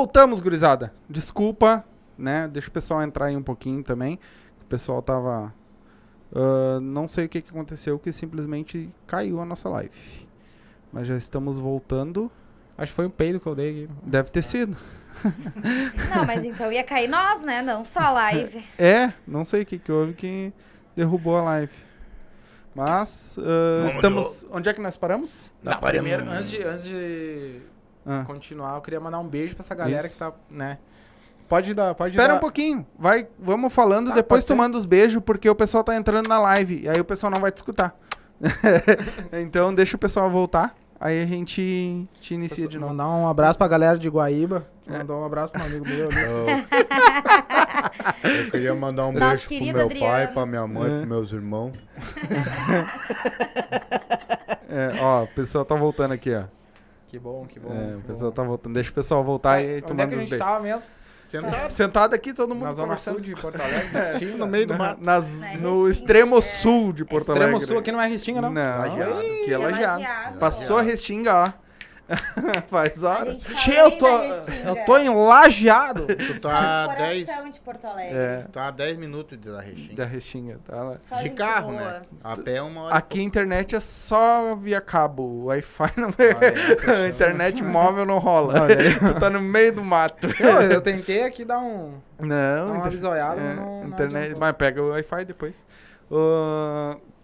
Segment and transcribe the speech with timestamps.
[0.00, 0.94] Voltamos, gurizada.
[1.10, 1.84] Desculpa,
[2.16, 2.48] né?
[2.48, 4.18] Deixa o pessoal entrar aí um pouquinho também.
[4.62, 5.52] O pessoal tava.
[6.34, 10.26] ah, não sei o que, que aconteceu, que simplesmente caiu a nossa live.
[10.90, 12.32] Mas já estamos voltando.
[12.78, 13.92] Acho que foi um peido que eu dei aqui.
[14.02, 14.74] Deve ter sido.
[16.16, 17.60] Não, mas então ia cair nós, né?
[17.60, 18.64] Não só a live.
[18.78, 20.50] É, não sei o que, que houve que
[20.96, 21.74] derrubou a live.
[22.74, 24.46] Mas Vamos estamos.
[24.50, 25.50] Onde é que nós paramos?
[25.62, 27.60] Dá Não, para primeiro, antes de, antes de
[28.06, 28.24] Ah.
[28.26, 30.14] continuar, eu queria mandar um beijo pra essa galera Isso.
[30.14, 30.78] que tá, né?
[31.48, 32.36] Pode dar, pode Espera dar.
[32.36, 32.86] um pouquinho.
[32.98, 36.38] Vai, vamos falando, Tá, depois tu manda os beijos, porque o pessoal tá entrando na
[36.38, 36.82] live.
[36.84, 37.94] E aí o pessoal não vai te escutar.
[39.32, 40.74] então deixa o pessoal voltar.
[40.98, 42.92] Aí a gente te inicia de novo.
[42.92, 44.66] Mandar um abraço pra galera de Guaíba.
[44.86, 44.98] É.
[44.98, 46.66] Mandar um abraço pra um amigo meu ali.
[48.22, 50.06] Eu, queria mandar um Nosso beijo pro meu Adriano.
[50.06, 50.96] pai, pra minha mãe, É.
[50.98, 51.72] pros meus irmãos.
[54.72, 56.44] É, ó, o pessoal tá voltando aqui, ó.
[57.10, 57.72] Que bom, que bom.
[57.74, 58.34] É, o que pessoal bom.
[58.36, 58.74] tá voltando.
[58.74, 60.46] Deixa o pessoal voltar e aí tu Onde é que a os gente beijos.
[60.46, 60.82] tava mesmo?
[61.26, 64.72] Sentado Sentado aqui, todo mundo Na zona sul de Porto Alegre, Restinga, no meio do
[64.72, 65.04] Na- mato.
[65.04, 66.40] nas- Na no extremo é.
[66.40, 67.66] sul de Porto Extremo Alegre.
[67.66, 68.50] sul aqui não é Restinga, não.
[68.50, 69.12] Não, Lajeado.
[69.20, 70.38] aqui é É lajeado.
[70.38, 71.69] Passou a Restinga, ó.
[72.68, 73.36] Faz hora.
[73.36, 76.06] tá além eu tô, eu tô enlajeado.
[76.14, 77.06] Tu tá a Coração
[77.44, 78.16] 10, de Porto Alegre.
[78.18, 79.94] É, tá a 10 minutos de La Restinga.
[79.94, 80.96] da Restinga, tá lá.
[81.08, 81.80] Só De carro, boa.
[81.84, 82.02] né?
[82.22, 82.94] A pé é uma hora.
[82.96, 85.22] Aqui a internet é só via cabo.
[85.22, 87.08] O Wi-Fi não é.
[87.10, 88.62] Internet móvel não rola.
[88.62, 90.26] Olha tu tá no meio do mato.
[90.40, 93.88] Eu, eu tentei aqui dar um, dar Não, uma inter- bisoiada, é, mas não, não
[93.88, 94.16] internet.
[94.22, 94.40] adiantou.
[94.40, 95.54] mas pega o Wi-Fi depois.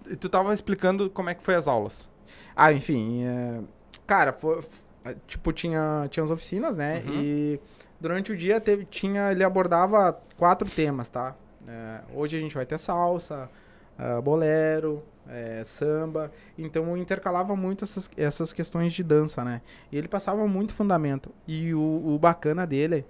[0.09, 2.09] E tu tava explicando como é que foi as aulas.
[2.55, 3.61] Ah, enfim, é,
[4.07, 4.61] cara, foi,
[5.05, 7.03] é, tipo, tinha, tinha as oficinas, né?
[7.07, 7.13] Uhum.
[7.15, 7.61] E
[8.01, 11.35] durante o dia teve, tinha, ele abordava quatro temas, tá?
[11.67, 13.51] É, hoje a gente vai ter salsa,
[13.99, 16.31] ah, bolero, é, samba.
[16.57, 19.63] Então eu intercalava muito essas, essas questões de dança, né?
[19.91, 21.31] E ele passava muito fundamento.
[21.47, 23.05] E o, o bacana dele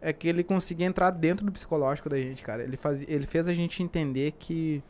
[0.00, 2.62] é que ele conseguia entrar dentro do psicológico da gente, cara.
[2.62, 4.82] Ele, fazia, ele fez a gente entender que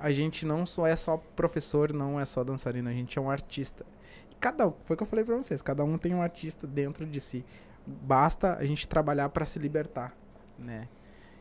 [0.00, 3.30] a gente não só é só professor, não é só dançarino, a gente é um
[3.30, 3.84] artista.
[4.30, 6.66] E cada um, foi o que eu falei pra vocês, cada um tem um artista
[6.66, 7.44] dentro de si.
[7.86, 10.16] Basta a gente trabalhar pra se libertar,
[10.58, 10.88] né?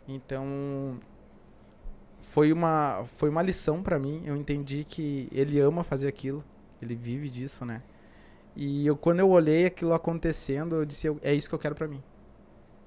[0.07, 0.99] Então
[2.21, 6.43] foi uma foi uma lição pra mim, eu entendi que ele ama fazer aquilo,
[6.81, 7.81] ele vive disso, né?
[8.55, 11.87] E eu quando eu olhei aquilo acontecendo, eu disse, é isso que eu quero pra
[11.87, 12.01] mim.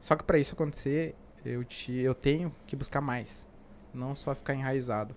[0.00, 1.14] Só que pra isso acontecer,
[1.44, 3.46] eu te, eu tenho que buscar mais,
[3.92, 5.14] não só ficar enraizado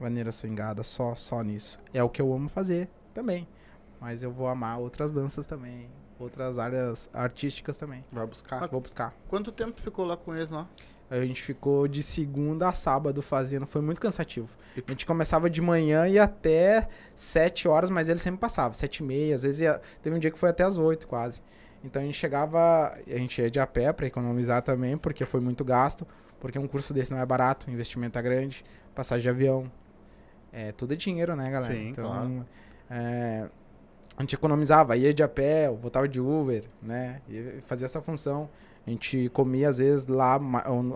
[0.00, 1.78] maneira swingada só só nisso.
[1.92, 3.46] É o que eu amo fazer também,
[4.00, 5.88] mas eu vou amar outras danças também,
[6.18, 8.04] outras áreas artísticas também.
[8.12, 8.68] Vai buscar.
[8.68, 9.14] Vou buscar.
[9.28, 10.68] Quanto tempo ficou lá com eles lá?
[11.10, 14.48] A gente ficou de segunda a sábado fazendo, foi muito cansativo.
[14.76, 19.02] A gente começava de manhã e até sete horas, mas ele sempre passava, sete e
[19.02, 21.42] meia, às vezes ia, teve um dia que foi até as oito quase.
[21.84, 25.40] Então a gente chegava, a gente ia de a pé pra economizar também, porque foi
[25.40, 26.06] muito gasto,
[26.40, 29.70] porque um curso desse não é barato, o investimento é grande, passagem de avião,
[30.54, 31.74] é tudo é dinheiro, né, galera?
[31.74, 32.46] Sim, então, claro.
[32.90, 33.48] é,
[34.16, 37.20] a gente economizava, ia de a pé, voltava de Uber, né?
[37.28, 38.48] E fazia essa função.
[38.86, 40.38] A gente comia, às vezes, lá,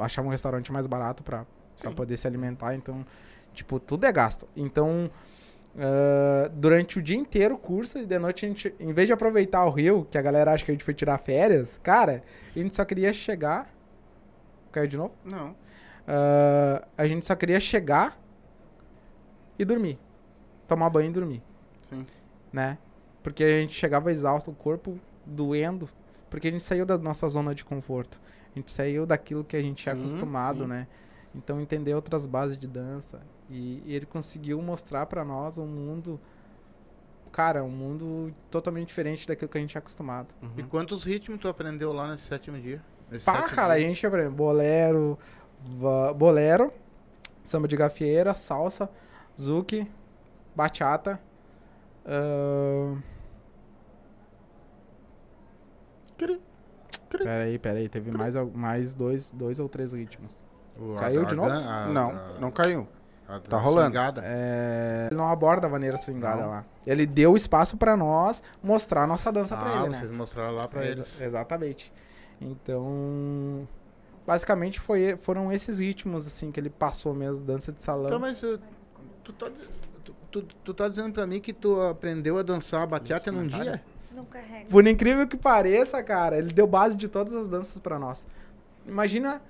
[0.00, 1.44] achava um restaurante mais barato pra,
[1.80, 2.74] pra poder se alimentar.
[2.74, 3.04] Então,
[3.52, 4.46] tipo, tudo é gasto.
[4.54, 5.10] Então,
[5.78, 9.12] ah, durante o dia inteiro o curso, e de noite a gente, em vez de
[9.12, 12.22] aproveitar o Rio, que a galera acha que a gente foi tirar férias, cara,
[12.54, 13.72] a gente só queria chegar.
[14.72, 15.14] Caiu de novo?
[15.30, 15.54] Não.
[16.06, 18.18] Ah, a gente só queria chegar
[19.58, 19.98] e dormir.
[20.66, 21.42] Tomar banho e dormir
[21.88, 22.04] Sim.
[22.52, 22.76] né?
[23.22, 25.88] Porque a gente chegava exausto, o corpo doendo,
[26.30, 28.20] porque a gente saiu da nossa zona de conforto.
[28.54, 30.66] A gente saiu daquilo que a gente é Sim, acostumado, sim.
[30.68, 30.86] né?
[31.34, 33.20] Então entender outras bases de dança
[33.50, 36.20] e, e ele conseguiu mostrar pra nós um mundo
[37.30, 40.28] cara, um mundo totalmente diferente daquilo que a gente é acostumado.
[40.56, 42.82] E quantos ritmos tu aprendeu lá nesse sétimo dia?
[43.10, 43.86] Nesse Pá, sétimo cara, a dia?
[43.86, 45.18] gente aprende bolero,
[46.16, 46.72] bolero,
[47.44, 48.88] samba de gafieira, salsa,
[49.40, 49.88] zouk,
[50.54, 51.20] bachata,
[52.06, 52.98] ahn,
[57.08, 60.44] Peraí, peraí, teve mais, mais dois, dois ou três ritmos.
[60.78, 61.50] O- a- Caiu de novo?
[61.50, 62.86] a- não, a- não caiu.
[63.26, 63.94] a- Tá rolando.
[63.94, 64.22] swingada.
[64.24, 66.48] É, ele não aborda a maneira swingada Não.
[66.50, 66.64] lá.
[66.86, 70.16] Ele deu espaço pra nós mostrar a nossa dança pra Ah, ele, vocês né?
[70.16, 71.20] mostraram lá pra Exa- eles.
[71.20, 71.92] Exatamente.
[72.40, 73.66] Então,
[74.26, 78.06] basicamente foi, foram esses ritmos assim que ele passou mesmo, dança de salão.
[78.06, 78.58] Então, mas uh,
[79.28, 79.50] tu tá,
[80.04, 83.82] tu, tu, tu tá dizendo pra mim que tu aprendeu a dançar bachata num dia?
[84.12, 84.68] Não carrega.
[84.70, 88.26] Por incrível que pareça, cara, ele deu base de todas as danças pra nós.
[88.86, 89.42] Imagina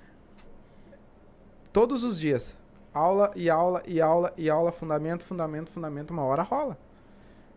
[1.71, 2.57] todos os dias.
[2.93, 6.77] Aula e aula e aula e aula, fundamento, fundamento, fundamento, uma hora rola.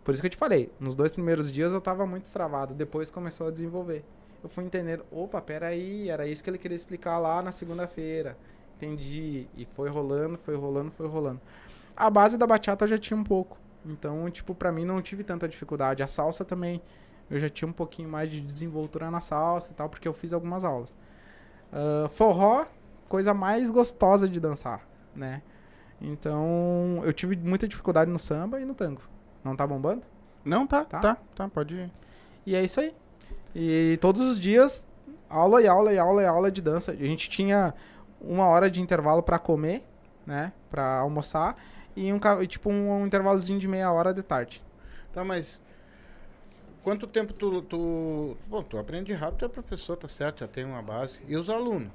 [0.04, 3.10] Por isso que eu te falei, nos dois primeiros dias eu tava muito travado, depois
[3.10, 4.04] começou a desenvolver.
[4.42, 8.36] eu fui entendendo, opa, peraí, era isso que ele queria explicar lá na segunda-feira.
[8.76, 9.46] Entendi.
[9.56, 11.40] E foi rolando, foi rolando, foi rolando.
[11.96, 13.58] A base da bachata eu já tinha um pouco.
[13.84, 16.02] Então, tipo, pra mim não tive tanta dificuldade.
[16.02, 16.80] A salsa também,
[17.30, 20.32] eu já tinha um pouquinho mais de desenvoltura na salsa e tal, porque eu fiz
[20.32, 20.94] algumas aulas.
[21.72, 22.64] Ah, forró,
[23.08, 25.42] coisa mais gostosa de dançar, né?
[26.00, 29.02] Então, eu tive muita dificuldade no samba e no tango.
[29.44, 30.02] Não tá bombando?
[30.44, 30.98] Não, tá, Tá.
[30.98, 31.90] tá, tá, pode ir.
[32.44, 32.92] E é isso aí.
[33.54, 34.86] E todos os dias,
[35.30, 36.90] aula e aula e aula e aula de dança.
[36.92, 37.72] A gente tinha
[38.20, 39.84] uma hora de intervalo pra comer,
[40.26, 40.52] né?
[40.70, 41.56] Pra almoçar.
[41.94, 44.62] E um, tipo um, intervalozinho de meia hora de tarde.
[45.12, 45.62] Tá, mas
[46.82, 48.36] quanto tempo tu, tu...
[48.46, 51.20] Bom, tu aprende rápido, é professor, tá certo, já tem uma base.
[51.26, 51.90] E os alunos?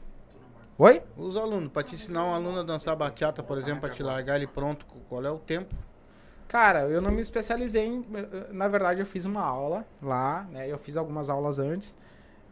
[0.78, 1.02] Oi?
[1.18, 4.36] Os alunos, pra te ensinar um aluno a dançar bachata, por exemplo, pra te largar
[4.36, 5.76] ele pronto, qual é o tempo?
[6.48, 8.06] Cara, eu não me especializei em.
[8.52, 10.72] Na verdade, eu fiz uma aula lá, né?
[10.72, 11.98] Eu fiz algumas aulas antes.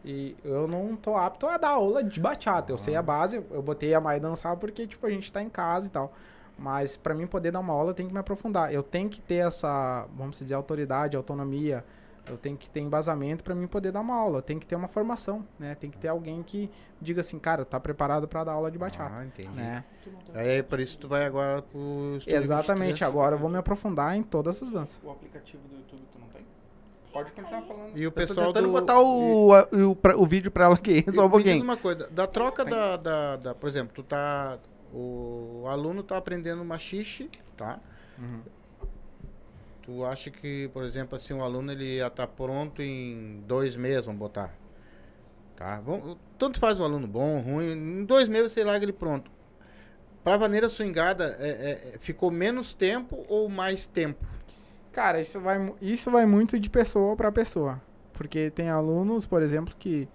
[0.04, 2.70] E eu não tô apto a dar aula de bachata.
[2.70, 5.48] Eu sei a base, eu botei a Maia dançar porque, tipo, a gente tá em
[5.48, 6.12] casa e tal.
[6.58, 8.72] Mas pra mim poder dar uma aula, eu tenho que me aprofundar.
[8.72, 11.84] Eu tenho que ter essa, vamos dizer, autoridade, autonomia.
[12.28, 14.38] Eu tenho que ter embasamento pra mim poder dar uma aula.
[14.38, 15.76] Eu tenho que ter uma formação, né?
[15.76, 16.68] Tem que ter alguém que
[17.00, 19.50] diga assim, cara, tá preparado pra dar aula de bachata, Ah, entendi.
[19.50, 19.84] né?
[20.34, 22.92] Aí por isso tu vai agora pro Exatamente.
[22.94, 23.02] 23.
[23.02, 24.98] Agora eu vou me aprofundar em todas as danças.
[25.04, 26.44] O aplicativo do YouTube tu não tem?
[27.12, 27.90] Pode continuar falando.
[27.96, 28.72] E o Eu tô pessoal tentando do...
[28.72, 31.44] botar o, a- o, pra- o vídeo pra ela aqui, E- só um me diz
[31.44, 31.62] pouquinho.
[31.64, 34.58] uma coisa, da troca da, da, da- Por exemplo, tu tá.
[34.92, 37.80] O aluno tá aprendendo machixe, tá?
[38.18, 38.40] Uhum.
[39.82, 44.04] Tu acha que, por exemplo, assim, o aluno ele ia estar pronto em dois meses,
[44.04, 44.52] vamos botar.
[45.54, 45.80] Tá?
[45.80, 49.30] Bom, tanto faz um aluno bom, ruim, em dois meses você larga ele pronto.
[50.24, 54.26] Pra vaneira swingada, é, é, é, ficou menos tempo ou mais tempo?
[54.90, 57.80] Cara, isso vai, isso vai muito de pessoa pra pessoa.
[58.12, 60.08] Porque tem alunos, por exemplo, que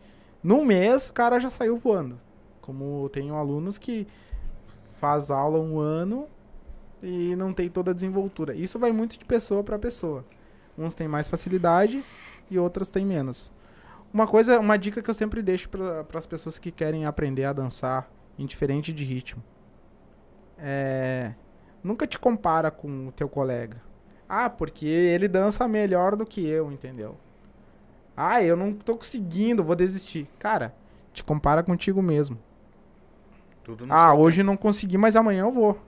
[0.44, 2.20] num mês o cara já saiu voando.
[2.60, 4.06] Como tenho alunos que
[5.02, 6.28] faz aula um ano
[7.02, 8.54] e não tem toda a desenvoltura.
[8.54, 10.24] Isso vai muito de pessoa pra pessoa.
[10.78, 12.06] Uns têm mais facilidade
[12.50, 13.52] e outros têm menos.
[14.14, 17.54] Uma coisa, uma dica que eu sempre deixo para as pessoas que querem aprender a
[17.54, 19.44] dançar, indiferente de ritmo,
[20.58, 21.34] é
[21.84, 23.82] nunca te compara com o teu colega.
[24.30, 27.18] Ah, porque ele dança melhor do que eu, entendeu?
[28.16, 30.30] Ah, eu não tô conseguindo, vou desistir.
[30.38, 30.76] Cara,
[31.12, 32.38] te compara contigo mesmo.
[33.90, 35.80] Ah, hoje não consegui, mas amanhã eu vou.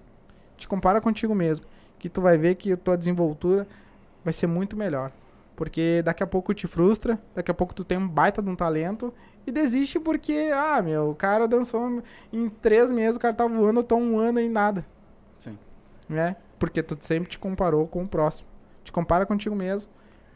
[0.57, 1.65] Te compara contigo mesmo.
[1.97, 3.67] Que tu vai ver que a tua desenvoltura
[4.23, 5.11] vai ser muito melhor.
[5.55, 8.55] Porque daqui a pouco te frustra, daqui a pouco tu tem um baita de um
[8.55, 9.13] talento
[9.45, 13.81] e desiste porque, ah, meu, o cara dançou em três meses, o cara tá voando,
[13.81, 14.85] eu tô um ano e nada.
[15.37, 15.57] Sim.
[16.09, 16.35] Né?
[16.57, 18.47] Porque tu sempre te comparou com o próximo.
[18.83, 19.89] Te compara contigo mesmo,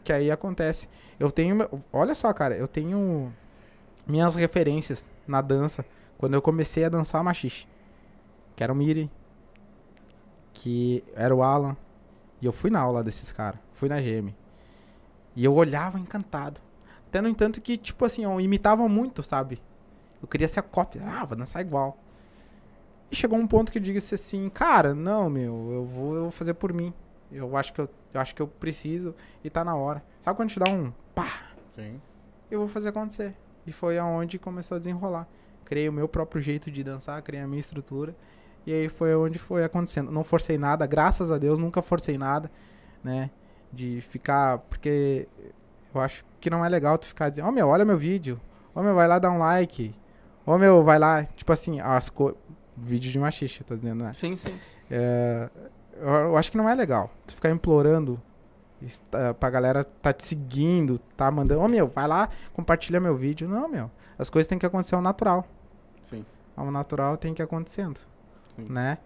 [0.04, 0.88] que aí acontece.
[1.19, 1.57] Eu tenho,
[1.92, 3.33] olha só, cara, eu tenho
[4.06, 5.85] minhas referências na dança
[6.18, 7.68] quando eu comecei a dançar machixe.
[8.56, 9.09] Que era o Miri,
[10.54, 11.78] que era o Alan,
[12.42, 14.33] e eu fui na aula desses caras, fui na GM.
[15.36, 16.59] E eu olhava encantado.
[17.07, 19.62] Até no entanto que, tipo assim, eu imitava muito, sabe?
[20.21, 21.02] Eu queria ser a cópia.
[21.06, 21.97] Ah, vou dançar igual.
[23.12, 26.31] E chegou um ponto que eu disse assim, cara, não, meu, eu vou, eu vou
[26.31, 26.94] fazer por mim.
[27.31, 30.04] Eu acho que eu, eu acho que eu preciso e tá na hora.
[30.19, 31.52] Sabe quando te dá um pá?
[31.76, 32.02] Sim.
[32.50, 33.36] Eu vou fazer acontecer.
[33.66, 35.28] E foi aonde começou a desenrolar.
[35.68, 38.16] Criei o meu próprio jeito de dançar, criei a minha estrutura.
[38.66, 40.09] E aí foi onde foi acontecendo.
[40.09, 42.50] Não forcei nada, graças a Deus, nunca forcei nada,
[43.04, 43.30] né?
[43.71, 44.59] De ficar.
[44.59, 45.28] Porque
[45.94, 48.40] eu acho que não é legal tu ficar dizendo, ó meu, olha meu vídeo.
[48.74, 49.94] Ó meu, vai lá dar um like.
[50.45, 51.26] Ó meu, vai lá.
[51.26, 52.33] Tipo assim, as co...
[52.78, 54.14] vídeo de machixe, tô dizendo, né?
[54.14, 54.57] Sim, sim.
[54.90, 55.50] É,
[56.00, 57.12] eu, acho que não é legal.
[57.26, 58.21] Tu ficar implorando
[59.12, 63.50] tá- pra galera tá te seguindo, tá mandando, ô meu, vai lá, compartilha meu vídeo.
[63.50, 63.92] Não, meu.
[64.18, 65.45] As coisas têm que acontecer ao natural.
[66.57, 67.99] Ao natural tem que ir acontecendo.
[68.56, 68.66] Sim.
[68.69, 68.97] Né?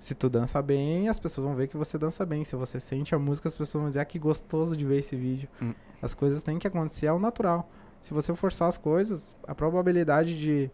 [0.00, 2.44] Se tu dança bem, as pessoas vão ver que você dança bem.
[2.44, 5.14] Se você sente a música, as pessoas vão dizer, ah, que gostoso de ver esse
[5.14, 5.48] vídeo.
[5.60, 5.74] Hum.
[6.00, 7.68] As coisas têm que acontecer ao natural.
[8.00, 10.70] Se você forçar as coisas, a probabilidade de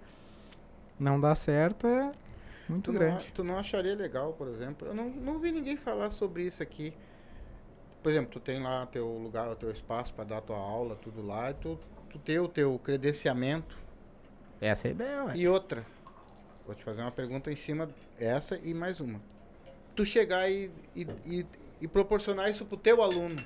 [1.00, 2.12] não dar certo é
[2.68, 3.32] muito Tu não, grande.
[3.32, 4.88] tu não acharia legal, por exemplo?
[4.88, 6.94] Eu não, não vi ninguém falar sobre isso aqui.
[8.02, 11.26] Por exemplo, tu tem lá teu lugar, o teu espaço para dar tua aula, tudo
[11.26, 11.78] lá, e tu,
[12.10, 13.78] tu ter o teu credenciamento.
[14.60, 15.36] Essa é a ideia, ué.
[15.36, 15.84] E outra,
[16.66, 19.20] vou te fazer uma pergunta em cima essa e mais uma.
[19.94, 21.46] Tu chegar e, e, e,
[21.82, 23.36] e proporcionar isso pro teu aluno.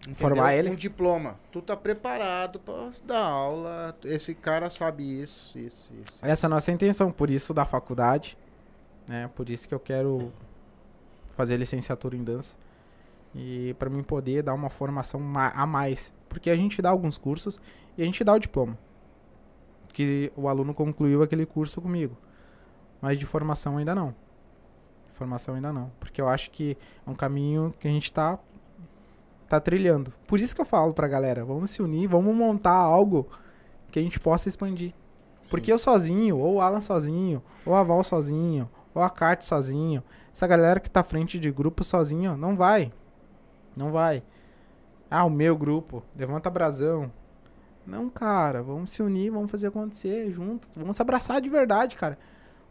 [0.00, 0.14] Entendeu?
[0.14, 0.70] Formar ele?
[0.70, 1.38] Um diploma.
[1.52, 3.96] Tu tá preparado para dar aula.
[4.02, 6.12] Esse cara sabe isso, isso, isso.
[6.22, 8.36] Essa é a nossa intenção, por isso da faculdade,
[9.06, 9.28] né?
[9.34, 10.32] Por isso que eu quero
[11.32, 12.54] fazer licenciatura em dança.
[13.34, 17.16] E para mim poder dar uma formação ma- a mais Porque a gente dá alguns
[17.18, 17.60] cursos
[17.98, 18.78] e a gente dá o diploma.
[19.92, 22.16] Que o aluno concluiu aquele curso comigo.
[23.00, 24.14] Mas de formação ainda não.
[25.08, 25.90] De formação ainda não.
[25.98, 28.38] Porque eu acho que é um caminho que a gente tá,
[29.48, 30.12] tá trilhando.
[30.26, 33.28] Por isso que eu falo pra galera, vamos se unir, vamos montar algo
[33.90, 34.94] que a gente possa expandir.
[35.50, 40.02] Porque eu sozinho, ou o Alan sozinho, ou a Val sozinho, ou a Cart sozinho,
[40.32, 42.92] essa galera que tá à frente de grupo sozinho, não vai.
[43.76, 44.22] Não vai.
[45.10, 47.10] Ah, o meu grupo, levanta brasão.
[47.90, 50.68] Não, cara, vamos se unir, vamos fazer acontecer junto.
[50.76, 52.16] Vamos se abraçar de verdade, cara.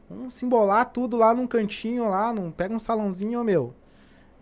[0.09, 3.73] Vamos se embolar tudo lá num cantinho lá, num, pega um salãozinho, meu.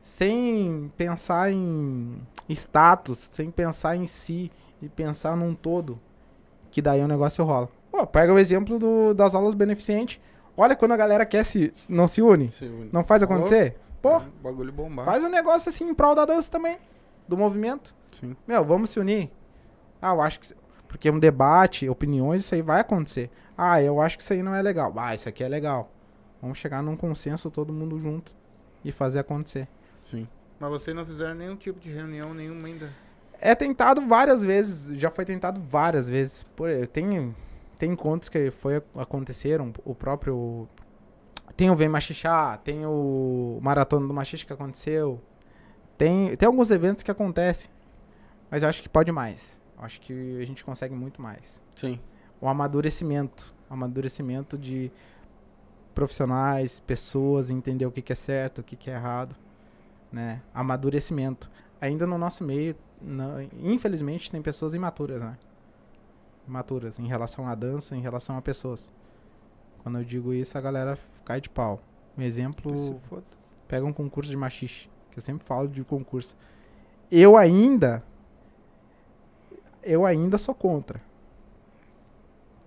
[0.01, 5.99] Sem pensar em status, sem pensar em si e pensar num todo.
[6.71, 7.67] Que daí o negócio rola.
[7.91, 10.19] Pô, pega o exemplo do, das aulas beneficentes.
[10.55, 11.71] Olha quando a galera quer se.
[11.89, 12.49] não se une.
[12.49, 12.89] Se une.
[12.93, 13.77] Não faz acontecer?
[14.01, 15.03] Pô, É, bagulho bombar.
[15.05, 16.77] faz um negócio assim em prol da dança também.
[17.27, 17.93] Do movimento.
[18.11, 18.35] Sim.
[18.47, 19.29] Meu, vamos se unir.
[20.01, 20.53] Ah, eu acho que.
[20.87, 23.29] Porque um debate, opiniões, isso aí vai acontecer.
[23.57, 24.93] Ah, eu acho que isso aí não é legal.
[24.97, 25.91] Ah, isso aqui é legal.
[26.41, 28.33] Vamos chegar num consenso todo mundo junto
[28.83, 29.67] e fazer acontecer.
[30.05, 30.27] Sim.
[30.59, 32.89] Mas vocês não fizeram nenhum tipo de reunião nenhuma ainda.
[33.39, 36.43] É tentado várias vezes, já foi tentado várias vezes.
[36.55, 37.35] Por, tem,
[37.77, 40.67] tem encontros que foi, aconteceram, o próprio.
[41.55, 45.21] Tem o Vem Machixá, tem o Maratona do Machixe que aconteceu.
[45.97, 47.69] Tem, tem alguns eventos que acontecem.
[48.49, 49.59] Mas eu acho que pode mais.
[49.77, 51.61] Acho que a gente consegue muito mais.
[51.75, 51.99] Sim.
[52.41, 53.53] O amadurecimento.
[53.69, 54.91] O amadurecimento de
[55.93, 59.35] profissionais, pessoas, entender o que, que é certo, o que, que é errado.
[60.11, 60.41] Né?
[60.53, 61.49] Amadurecimento.
[61.81, 65.37] Ainda no nosso meio, na- infelizmente, tem pessoas imaturas, né?
[66.47, 68.91] Imaturas em relação à dança, em relação a pessoas.
[69.83, 71.81] Quando eu digo isso, a galera cai de pau.
[72.17, 72.99] Um exemplo,
[73.67, 76.35] pega um concurso de machixe, que eu sempre falo de concurso.
[77.11, 78.03] Eu ainda
[79.87, 81.01] eu ainda sou contra.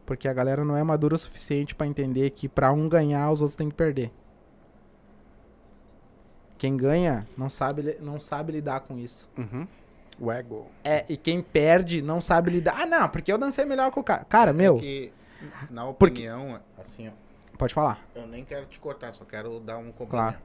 [0.07, 3.41] Porque a galera não é madura o suficiente pra entender que pra um ganhar, os
[3.41, 4.11] outros têm que perder.
[6.59, 9.29] Quem ganha não sabe, não sabe lidar com isso.
[9.39, 9.67] Uhum.
[10.19, 10.67] O ego.
[10.85, 12.75] É, e quem perde não sabe lidar.
[12.83, 14.25] Ah, não, porque eu dancei melhor que o cara.
[14.25, 15.13] Cara, meu, É que,
[15.71, 17.13] na Porque- opinião, assim, ó,
[17.57, 18.05] pode falar.
[18.15, 20.39] eu nem quero te cortar, só quero dar um complemento.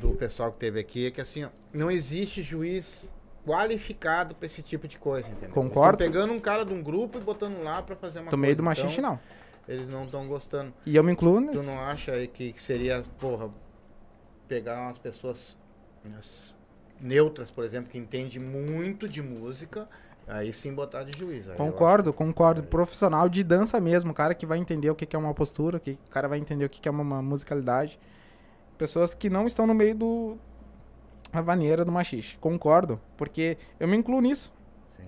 [0.00, 3.08] Do pessoal que teve aqui, é que assim, ó, não existe juiz
[3.46, 5.50] qualificado pra esse tipo de coisa, entendeu?
[5.50, 5.98] Concordo.
[5.98, 8.62] Pegando um cara de um grupo e botando lá pra fazer uma Do meio do
[8.62, 9.20] machixe, Então, não.
[9.68, 10.72] Eles não estão gostando.
[10.84, 11.62] E eu me incluo Tu nisso.
[11.62, 13.48] não acha aí que, que seria, porra,
[14.48, 15.56] pegar umas pessoas
[17.00, 19.88] neutras, por exemplo, que entendem muito de música,
[20.26, 21.46] aí sim botar de juiz.
[21.56, 22.62] Concordo, concordo.
[22.62, 26.10] Profissional de dança mesmo, cara que vai entender o que é uma postura, que o
[26.10, 27.98] cara vai entender o que é uma musicalidade.
[28.78, 30.36] Pessoas que não estão no meio do
[31.32, 32.36] a vaneira do machixe.
[32.38, 34.52] Concordo, porque eu me incluo nisso.
[34.96, 35.04] Sim.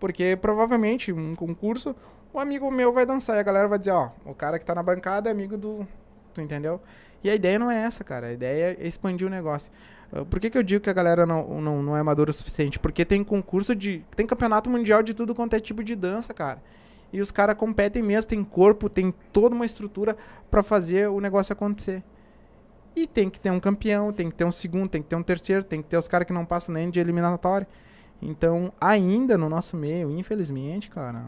[0.00, 1.94] Porque provavelmente um concurso,
[2.34, 4.74] um amigo meu vai dançar e a galera vai dizer, ó, o cara que tá
[4.74, 5.86] na bancada é amigo do,
[6.34, 6.80] tu entendeu?
[7.22, 8.28] E a ideia não é essa, cara.
[8.28, 9.70] A ideia é expandir o negócio.
[10.12, 12.34] Uh, Por que, que eu digo que a galera não, não, não é madura o
[12.34, 12.78] suficiente?
[12.78, 14.04] Porque tem concurso de.
[14.14, 16.62] Tem campeonato mundial de tudo quanto é tipo de dança, cara.
[17.12, 20.16] E os caras competem mesmo, tem corpo, tem toda uma estrutura
[20.50, 22.02] pra fazer o negócio acontecer.
[23.00, 25.22] E tem que ter um campeão, tem que ter um segundo, tem que ter um
[25.22, 27.66] terceiro, tem que ter os caras que não passam nem de eliminatória.
[28.20, 31.24] Então, ainda no nosso meio, infelizmente, cara.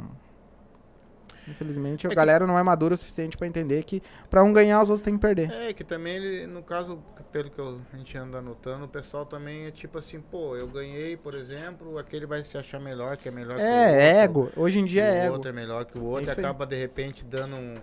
[1.47, 4.53] Infelizmente, a É que- galera não é madura o suficiente pra entender que pra um
[4.53, 5.51] ganhar, os outros têm que perder.
[5.51, 6.99] É, que também ele, no caso,
[7.33, 10.67] pelo que eu- a gente anda anotando, o pessoal também é tipo assim, pô, eu
[10.69, 13.79] ganhei, por exemplo, aquele vai se achar melhor, que é melhor que o outro.
[13.81, 14.51] É, ego.
[14.57, 15.33] Hoje em dia é o ego.
[15.35, 16.39] outro é melhor que o outro aí.
[16.39, 17.81] acaba de repente dando um-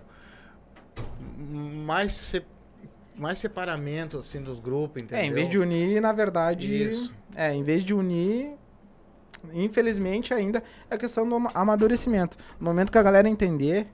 [1.84, 2.44] mais se-
[3.18, 5.24] mais separamento assim dos grupos, entendeu?
[5.24, 6.84] É, em vez de unir, na verdade.
[6.90, 7.12] Isso.
[7.34, 8.52] É, em vez de unir,
[9.52, 12.36] infelizmente ainda é questão do ama- amadurecimento.
[12.58, 13.86] No momento que a galera entender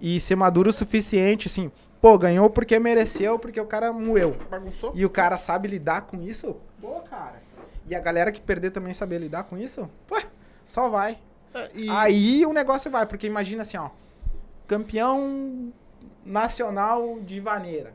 [0.00, 4.36] e ser maduro o suficiente, assim, pô, ganhou porque mereceu, porque o cara moeu.
[4.50, 4.92] bagunçou.
[4.94, 7.42] E o cara sabe lidar com isso, pô, cara.
[7.88, 10.20] E a galera que perder também saber lidar com isso, pô,
[10.66, 11.18] só vai.
[11.54, 13.90] É, e- Aí o negócio vai, porque imagina assim, ó.
[14.66, 15.72] Campeão
[16.24, 17.94] nacional de vaneira.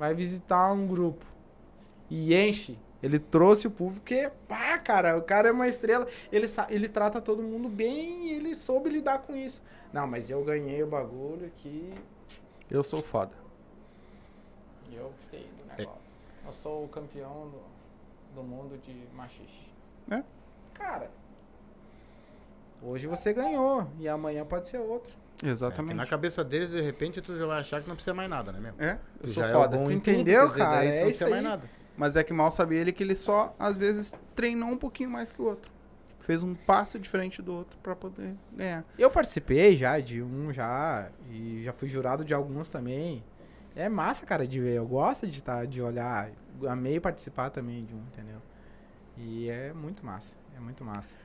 [0.00, 1.26] Vai visitar um grupo.
[2.08, 2.78] E enche.
[3.02, 6.08] Ele trouxe o público porque, pá, cara, o cara é uma estrela.
[6.32, 9.60] Ele, ele trata todo mundo bem e ele soube lidar com isso.
[9.92, 11.92] Não, mas eu ganhei o bagulho aqui.
[12.70, 13.32] Eu sou foda.
[14.88, 16.26] E eu sei do negócio.
[16.46, 19.68] Eu sou o campeão do, do mundo de machixe.
[20.10, 20.24] É.
[20.72, 21.10] Cara,
[22.82, 25.19] hoje você ganhou e amanhã pode ser outro.
[25.42, 25.96] É, Exatamente.
[25.96, 28.60] na cabeça deles, de repente, tu já vai achar que não precisa mais nada, né,
[28.60, 28.74] meu?
[28.78, 29.76] É, eu sou já foda.
[29.76, 30.76] é Tu tudo, entendeu, dizer, cara?
[30.76, 31.50] daí É não isso precisa mais aí.
[31.50, 31.70] nada.
[31.96, 35.30] Mas é que mal sabia ele que ele só, às vezes, treinou um pouquinho mais
[35.30, 35.70] que o outro.
[36.20, 38.84] Fez um passo diferente do outro pra poder ganhar.
[38.98, 43.22] Eu participei já de um já e já fui jurado de alguns também.
[43.74, 44.74] É massa, cara, de ver.
[44.76, 46.30] Eu gosto de estar de olhar.
[46.68, 48.40] Amei participar também de um, entendeu?
[49.16, 50.36] E é muito massa.
[50.56, 51.16] É muito massa.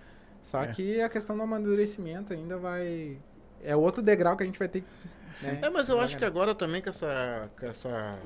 [0.41, 0.67] Só É.
[0.67, 3.17] que a questão do amadurecimento ainda vai.
[3.65, 5.45] É outro degrau que a gente vai ter que.
[5.45, 5.59] Né?
[5.63, 8.17] É, mas eu acho que agora também com essa, com essa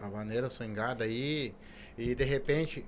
[0.00, 1.54] a maneira swingada aí,
[1.96, 2.84] e de repente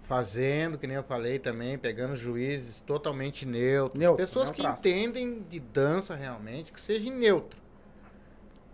[0.00, 5.60] fazendo, que nem eu falei também, pegando juízes totalmente neutros, Neutro, pessoas que entendem de
[5.60, 7.62] dança realmente, que seja neutro.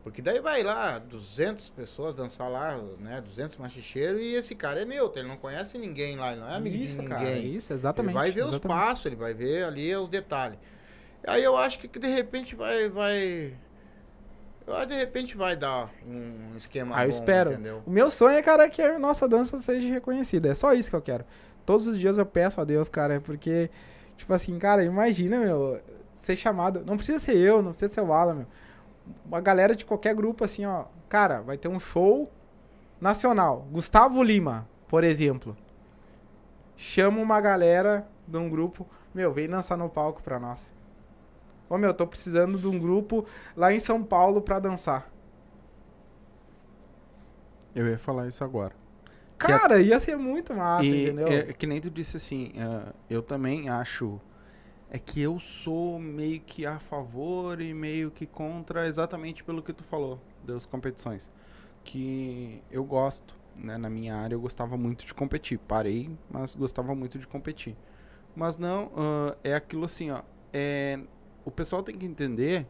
[0.03, 4.85] Porque daí vai lá 200 pessoas dançar lá, né, 200 machicheiros e esse cara é
[4.85, 7.21] neutro, ele não conhece ninguém lá, ele não é amigo isso, de cara.
[7.21, 7.55] ninguém.
[7.55, 8.13] Isso, exatamente.
[8.13, 8.79] Ele vai ver os exatamente.
[8.79, 10.59] passos, ele vai ver ali os detalhes.
[11.27, 12.89] Aí eu acho que de repente vai.
[12.89, 13.55] vai
[14.67, 17.53] eu acho que de repente vai dar um esquema Ah, eu bom, espero.
[17.53, 17.83] entendeu?
[17.87, 20.51] O meu sonho é, cara, que a nossa dança seja reconhecida.
[20.51, 21.25] É só isso que eu quero.
[21.65, 23.71] Todos os dias eu peço a Deus, cara, porque,
[24.17, 25.81] tipo assim, cara, imagina, meu,
[26.15, 26.83] ser chamado.
[26.85, 28.47] Não precisa ser eu, não precisa ser o Alan, meu.
[29.25, 30.85] Uma galera de qualquer grupo, assim, ó.
[31.09, 32.31] Cara, vai ter um show
[33.01, 33.67] nacional.
[33.71, 35.57] Gustavo Lima, por exemplo.
[36.77, 38.87] Chama uma galera de um grupo.
[39.15, 40.71] Meu, vem dançar no palco pra nós.
[41.69, 45.11] Ô, meu, tô precisando de um grupo lá em São Paulo pra dançar.
[47.75, 48.75] Eu ia falar isso agora.
[49.39, 51.29] Cara, ia ser muito massa, e entendeu?
[51.29, 54.21] é, que nem tu disse assim, ah, eu também acho.
[54.91, 59.73] É que eu sou meio que a favor e meio que contra exatamente pelo que
[59.73, 61.31] tu falou das competições.
[61.85, 63.77] Que eu gosto, né?
[63.77, 65.59] Na minha área eu gostava muito de competir.
[65.59, 67.77] Parei, mas gostava muito de competir.
[68.35, 70.23] Mas não, ah, é aquilo assim, ó.
[70.53, 70.99] É,
[71.49, 72.67] o pessoal tem que entender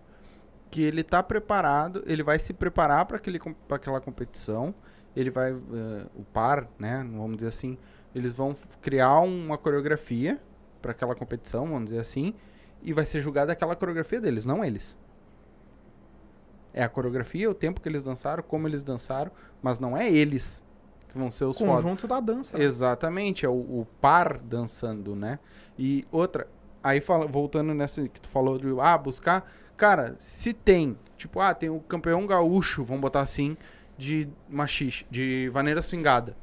[0.70, 3.20] que ele tá preparado, ele vai se preparar para
[3.76, 4.74] aquela competição
[5.20, 7.76] ele vai eh, o par, né, vamos dizer assim,
[8.14, 10.40] eles vão criar uma coreografia
[10.80, 12.34] para aquela competição, vamos dizer assim,
[12.82, 14.96] e vai ser julgada aquela coreografia deles, não eles.
[16.72, 20.62] É a coreografia, o tempo que eles dançaram, como eles dançaram, mas não é eles
[21.08, 22.56] que vão ser os conjunto da dança.
[22.56, 22.64] né?
[22.64, 25.40] Exatamente, é o, o par dançando, né?
[25.76, 26.46] E outra,
[26.88, 31.54] aí fala, voltando nessa que tu falou de ah, buscar, cara, se tem, tipo, ah,
[31.54, 33.56] tem o campeão gaúcho, vamos botar assim,
[33.96, 36.36] de machixe, de vaneira swingada.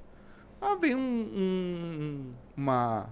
[0.62, 3.10] Ah, vem um, um- uma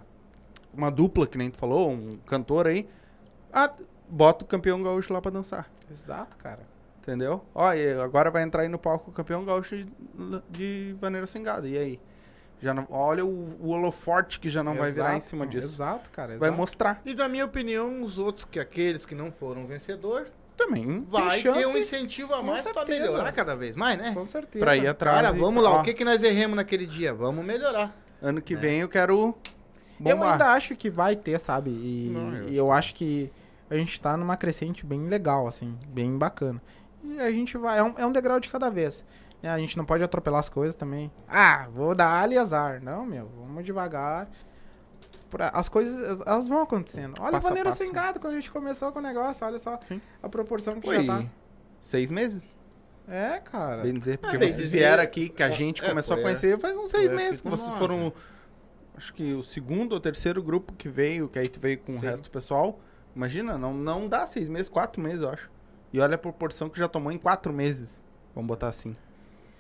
[0.74, 2.88] uma dupla que nem tu falou, um cantor aí,
[3.52, 3.72] ah,
[4.10, 5.70] bota o campeão gaúcho lá pra dançar.
[5.92, 6.62] Exato, cara.
[7.00, 7.44] Entendeu?
[7.54, 9.88] Ó, e agora vai entrar aí no palco o campeão gaúcho de,
[10.50, 11.68] de vaneira swingada.
[11.68, 12.00] E aí?
[12.64, 15.68] Já não, olha o, o holoforte que já não vai virar em Exato, cima disso.
[15.76, 16.38] Exato, cara.
[16.38, 16.54] Vai exato.
[16.58, 21.06] mostrar E na minha opinião, os outros, que aqueles que não foram vencedor, também.
[21.10, 24.14] vai chance, ter um incentivo a mais para melhorar cada vez mais, né?
[24.14, 24.64] Com certeza.
[24.64, 25.22] Pra ir atrás.
[25.22, 27.14] Cara, e- vamos lá, ó, o que, que nós erramos naquele dia?
[27.14, 27.94] Vamos melhorar.
[28.22, 29.36] Ano que vem eu quero
[30.00, 30.32] Eu bombar.
[30.34, 31.70] ainda acho que vai ter, sabe?
[31.72, 33.30] E, Não, eu e eu acho que
[33.70, 36.62] a gente tá numa crescente bem legal, assim, bem bacana.
[37.04, 37.80] E a gente vai.
[37.80, 39.04] É um, é um degrau de cada vez.
[39.44, 39.50] Né?
[39.50, 41.12] A gente não pode atropelar as coisas também.
[41.28, 42.82] Ah, vou dar ali azar.
[42.82, 44.30] Não, meu, vamos devagar.
[45.52, 47.16] As coisas, elas vão acontecendo.
[47.20, 49.46] Olha Passo a a maneira sem gado quando a gente começou com o negócio.
[49.46, 50.00] Olha só Sim.
[50.22, 51.26] a proporção que Foi já tá.
[51.82, 52.56] seis meses?
[53.08, 53.82] É, cara.
[53.82, 56.24] Bem dizer, porque bem vocês dizer, vieram aqui, que a gente é, começou a foi,
[56.24, 57.42] conhecer faz uns seis meses.
[57.42, 58.14] Que vocês nós, foram, né?
[58.96, 62.00] acho que o segundo ou terceiro grupo que veio, que aí tu veio com o
[62.00, 62.06] Sim.
[62.06, 62.80] resto do pessoal.
[63.16, 65.52] Imagina, não, não dá seis meses, quatro meses, eu acho.
[65.92, 68.04] E olha a proporção que já tomou em quatro meses.
[68.34, 68.96] Vamos botar assim.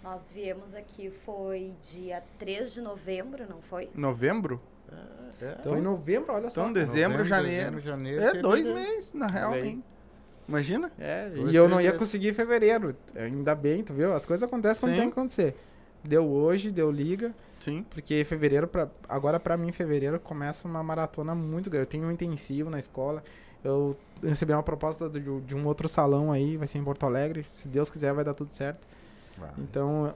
[0.03, 3.89] Nós viemos aqui, foi dia 3 de novembro, não foi?
[3.95, 4.61] Novembro?
[5.63, 6.61] Foi em novembro, olha só.
[6.61, 7.79] Então, dezembro, janeiro.
[7.79, 8.21] janeiro.
[8.21, 9.83] É, dois meses, na real, hein?
[10.47, 10.91] Imagina?
[10.99, 11.99] É, Dois, e eu não ia meses.
[11.99, 12.95] conseguir em fevereiro.
[13.15, 14.13] Ainda bem, tu viu?
[14.13, 14.99] As coisas acontecem quando Sim.
[14.99, 15.55] tem que acontecer.
[16.03, 17.33] Deu hoje, deu liga.
[17.61, 17.85] Sim.
[17.89, 21.85] Porque fevereiro, pra, agora pra mim, fevereiro começa uma maratona muito grande.
[21.87, 23.23] Eu tenho um intensivo na escola.
[23.63, 27.45] Eu recebi uma proposta de, de um outro salão aí, vai ser em Porto Alegre.
[27.49, 28.85] Se Deus quiser, vai dar tudo certo.
[29.57, 30.13] Então,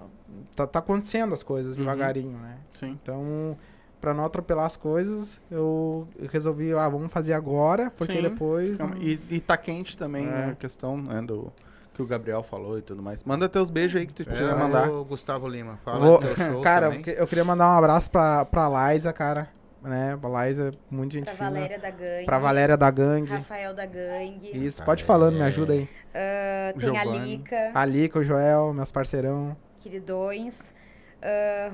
[0.56, 1.80] tá, tá acontecendo as coisas Uhum.
[1.80, 2.58] devagarinho, né?
[2.74, 2.98] Sim.
[3.02, 3.58] Então,
[4.00, 8.22] pra não atropelar as coisas, eu resolvi, ah, vamos fazer agora, porque Sim.
[8.22, 8.80] depois.
[8.80, 10.30] Não- E, e tá quente também É.
[10.30, 11.52] né, a questão né, do
[11.94, 13.24] que o Gabriel falou e tudo mais.
[13.24, 14.88] Manda teus beijos aí que tu É, quiser mandar.
[14.92, 17.16] o Gustavo Lima, fala Vou- show Cara, eu, também.
[17.16, 19.50] eu queria mandar um abraço pra, pra Liza, cara.
[19.82, 20.18] Né?
[20.22, 21.50] A Liza, muito gente Pra fina.
[21.52, 22.26] Valéria da Gangue.
[22.26, 23.30] Pra Valéria da Gangue.
[23.32, 24.52] Rafael da Gangue.
[24.66, 25.46] Isso, pode falando, me É.
[25.46, 25.88] ajuda aí.
[26.14, 27.38] ah, tem a Giovanni.
[27.38, 29.56] Lica, A Lica, o Joel, meus parceirão.
[29.80, 30.74] queridões.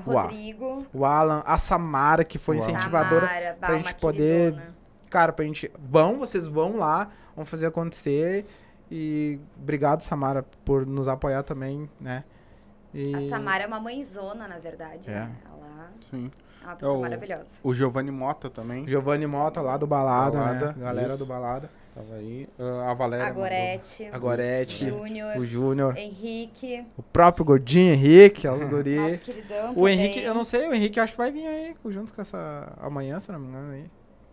[0.06, 0.22] Uá.
[0.22, 0.86] Rodrigo.
[0.92, 2.64] O Alan, a Samara, que foi Uau.
[2.68, 3.26] incentivadora.
[3.26, 4.74] Tamara, bah, pra gente poder- queridona.
[5.10, 5.70] Cara, pra gente.
[5.78, 8.46] Vão, vocês vão lá, vão fazer acontecer.
[8.90, 12.24] E obrigado, Samara, por nos apoiar também, né?
[12.92, 13.14] E...
[13.14, 15.10] A Samara é uma mãezona, na verdade.
[15.10, 15.14] É.
[15.14, 15.30] Né?
[15.46, 16.30] Ela Sim.
[16.64, 17.46] É uma pessoa É o- maravilhosa.
[17.62, 18.86] O Giovanni Mota também.
[18.88, 20.74] Giovanni Mota lá do Balada, Balada, né?
[20.78, 21.18] Galera isso.
[21.18, 21.70] do Balada.
[21.94, 22.48] Tava aí.
[22.58, 23.26] Ah, a Valéria.
[23.26, 28.96] A Gorete, A Gorete, Júnior, o Júnior, Henrique, o próprio Gordinho Henrique, guri.
[28.96, 29.94] nosso queridão O também.
[29.94, 33.20] Henrique, eu não sei, o Henrique acho que vai vir aí junto com essa amanhã,
[33.20, 33.84] se não me engano aí.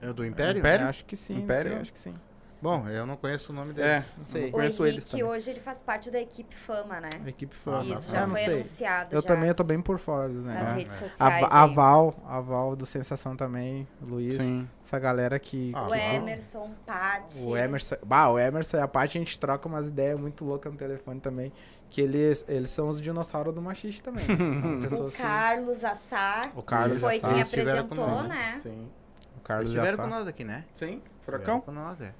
[0.01, 0.57] É do Império?
[0.59, 0.85] Império?
[0.85, 1.71] É, acho que sim, Império?
[1.73, 2.15] sei, acho que sim.
[2.61, 3.87] Bom, eu não conheço o nome dele.
[3.87, 4.43] É, Não sei.
[4.45, 5.23] eu O conheço eles Henrique também.
[5.25, 7.09] hoje ele faz parte da equipe Fama, né?
[7.25, 7.83] A equipe fã.
[7.83, 8.53] Isso, já É, não foi sei.
[8.55, 10.77] anunciado Eu já também tô bem por fora dos nas negócios.
[10.77, 11.47] redes A, sociais.
[11.49, 11.73] a aí.
[11.73, 14.69] Val, a Val do Sensação também, o Luiz, Sim.
[14.83, 15.71] essa galera que...
[15.75, 17.39] Ah, O que- Emerson, Paty.
[17.43, 20.71] O Emerson, bah, o Emerson e a Paty, a gente troca umas ideias muito loucas
[20.71, 21.51] no telefone também.
[21.89, 24.25] Que eles, eles são os dinossauros do machiste também.
[24.27, 24.37] né?
[24.37, 25.21] São O pessoas que.
[25.21, 28.27] Carlos Assá O Carlos foi quem Eles estiveram apresentou, conosco.
[28.29, 28.59] né?
[28.61, 28.69] Sim.
[28.69, 30.03] O Eles Carlos estiveram Assá.
[30.03, 30.63] com nós aqui, né?
[30.75, 30.85] Sim.
[30.85, 31.59] Estiveram Furacão?
[31.59, 32.13] com nós, é.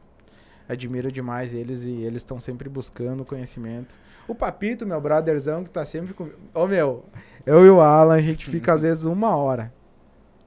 [0.67, 4.00] Admiro demais eles e eles estão sempre buscando conhecimento.
[4.28, 6.38] O Papito, meu brotherzão, que tá sempre comigo.
[6.54, 7.04] Ô meu,
[7.45, 9.74] eu e o Alan, a gente fica às vezes uma hora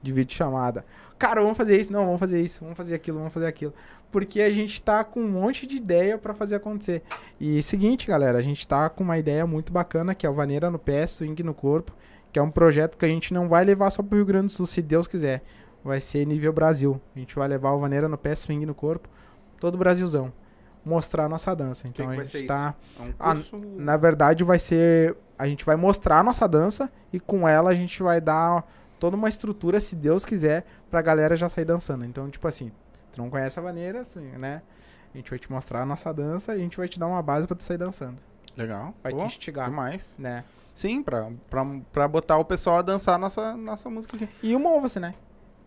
[0.01, 0.85] de vídeo chamada.
[1.17, 3.73] Cara, vamos fazer isso, não, vamos fazer isso, vamos fazer aquilo, vamos fazer aquilo.
[4.11, 7.03] Porque a gente tá com um monte de ideia pra fazer acontecer.
[7.39, 10.69] E seguinte, galera, a gente tá com uma ideia muito bacana que é o Vaneira
[10.69, 11.93] no Pé, Swing no Corpo,
[12.31, 14.51] que é um projeto que a gente não vai levar só pro Rio Grande do
[14.51, 15.41] Sul, se Deus quiser.
[15.83, 16.99] Vai ser nível Brasil.
[17.15, 19.07] A gente vai levar o Vaneira no Pé, Swing no Corpo,
[19.59, 20.31] todo o Brasilzão.
[20.83, 21.87] Mostrar a nossa dança.
[21.87, 22.47] Então que a gente ser isso?
[22.47, 22.75] tá.
[22.99, 23.75] É um.
[23.77, 25.15] Na verdade, vai ser.
[25.37, 28.65] A gente vai mostrar a nossa dança e com ela a gente vai dar
[28.99, 32.05] toda uma estrutura, se Deus quiser, pra galera já sair dançando.
[32.05, 32.71] Então, tipo assim,
[33.11, 34.61] tu não conhece a maneira, assim, né?
[35.13, 37.21] A gente vai te mostrar a nossa dança e a gente vai te dar uma
[37.21, 38.17] base pra tu sair dançando.
[38.55, 38.93] Legal.
[39.03, 40.15] Vai Pô, te instigar, Demais.
[40.17, 40.43] né?
[40.73, 44.29] Sim, pra, pra, pra botar o pessoal a dançar nossa, nossa música aqui.
[44.43, 45.15] E o Mova-se, né?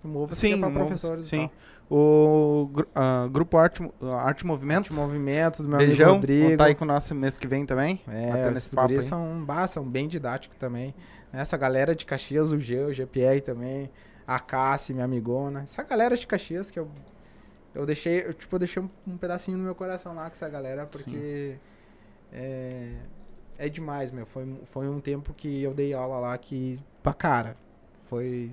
[0.05, 1.39] O Mova-se Sim, é pra professores e sim.
[1.49, 1.51] tal.
[1.91, 3.83] O ah, Grupo Arte,
[4.21, 4.89] Arte Movimento.
[4.89, 6.11] Arte Movimentos, meu Beijão.
[6.11, 6.57] amigo Rodrigo.
[6.57, 8.01] Tá aí com o nosso mês que vem também.
[8.07, 10.95] É, esses guris são, bah, são bem didáticos também.
[11.33, 13.91] Essa galera de Caxias, o G, o GPR também,
[14.27, 15.63] a Cassi, minha amigona.
[15.63, 16.91] Essa galera de Caxias que eu,
[17.75, 20.49] eu deixei, eu, tipo, eu deixei um, um pedacinho no meu coração lá com essa
[20.49, 21.57] galera, porque
[22.31, 22.93] é,
[23.57, 24.27] é demais, meu.
[24.27, 27.57] Foi, foi um tempo que eu dei aula lá que, pra cara,
[28.09, 28.53] foi,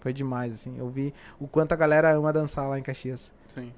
[0.00, 0.78] foi demais, assim.
[0.78, 3.32] Eu vi o quanto a galera ama dançar lá em Caxias.
[3.48, 3.72] Sim.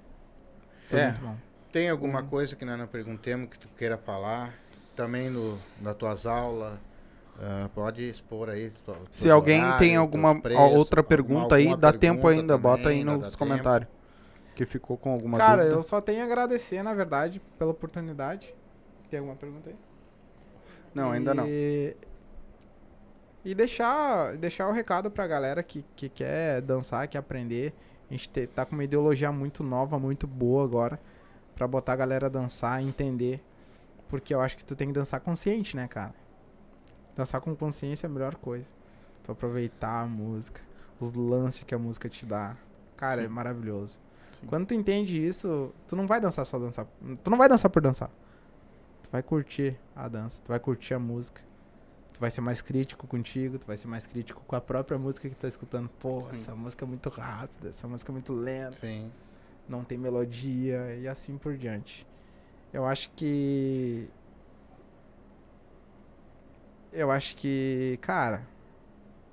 [0.88, 1.06] Foi É.
[1.08, 1.36] muito bom.
[1.70, 2.28] Tem alguma Uhum.
[2.28, 4.54] coisa que nós não perguntemos que tu queira falar?
[4.94, 6.78] Também no, nas tuas aulas?
[7.40, 8.70] ah, pode expor aí.
[8.84, 12.40] tua- Se alguém horários, tem alguma preços, outra alguma- pergunta aí, alguma dá tempo pergunta
[12.42, 12.58] ainda.
[12.58, 13.38] Bota aí também, dá nos tempo.
[13.38, 13.90] comentários.
[14.54, 15.76] Que ficou com alguma Cara, dúvida.
[15.76, 18.54] eu só tenho a agradecer, na verdade, pela oportunidade.
[19.08, 19.76] Tem alguma pergunta aí?
[20.94, 21.46] Não, ainda não.
[23.44, 27.72] E, deixar, deixar o recado pra galera que, que quer dançar, quer aprender.
[28.08, 31.00] A gente te- tá com uma ideologia muito nova, muito boa agora.
[31.54, 33.42] Pra botar a galera a dançar, entender.
[34.08, 36.14] Porque eu acho que tu tem que dançar consciente, né, cara?
[37.16, 38.66] Dançar com consciência é a melhor coisa.
[39.24, 40.60] Tu aproveitar a música,
[41.00, 42.56] os lances que a música te dá.
[42.96, 43.30] Cara, é Sim.
[43.32, 43.98] maravilhoso.
[44.40, 44.46] Sim.
[44.46, 46.86] Quando tu entende isso, tu não vai dançar só dançar.
[47.24, 48.10] Tu não vai dançar por dançar.
[49.02, 51.40] Tu vai curtir a dança, tu vai curtir a música.
[52.22, 55.34] Vai ser mais crítico contigo, tu vai ser mais crítico com a própria música que
[55.34, 55.88] tu tá escutando.
[55.98, 56.28] Pô, Sim.
[56.30, 59.10] essa música é muito rápida, essa música é muito lenta, Sim.
[59.68, 62.06] não tem melodia e assim por diante.
[62.72, 64.08] Eu acho que.
[66.92, 68.46] Eu acho que, cara,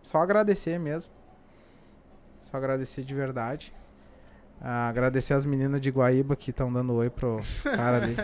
[0.02, 1.12] só agradecer mesmo.
[2.40, 3.72] Só agradecer de verdade.
[4.60, 8.16] Ah, agradecer as meninas de Guaíba que estão dando oi pro cara ali.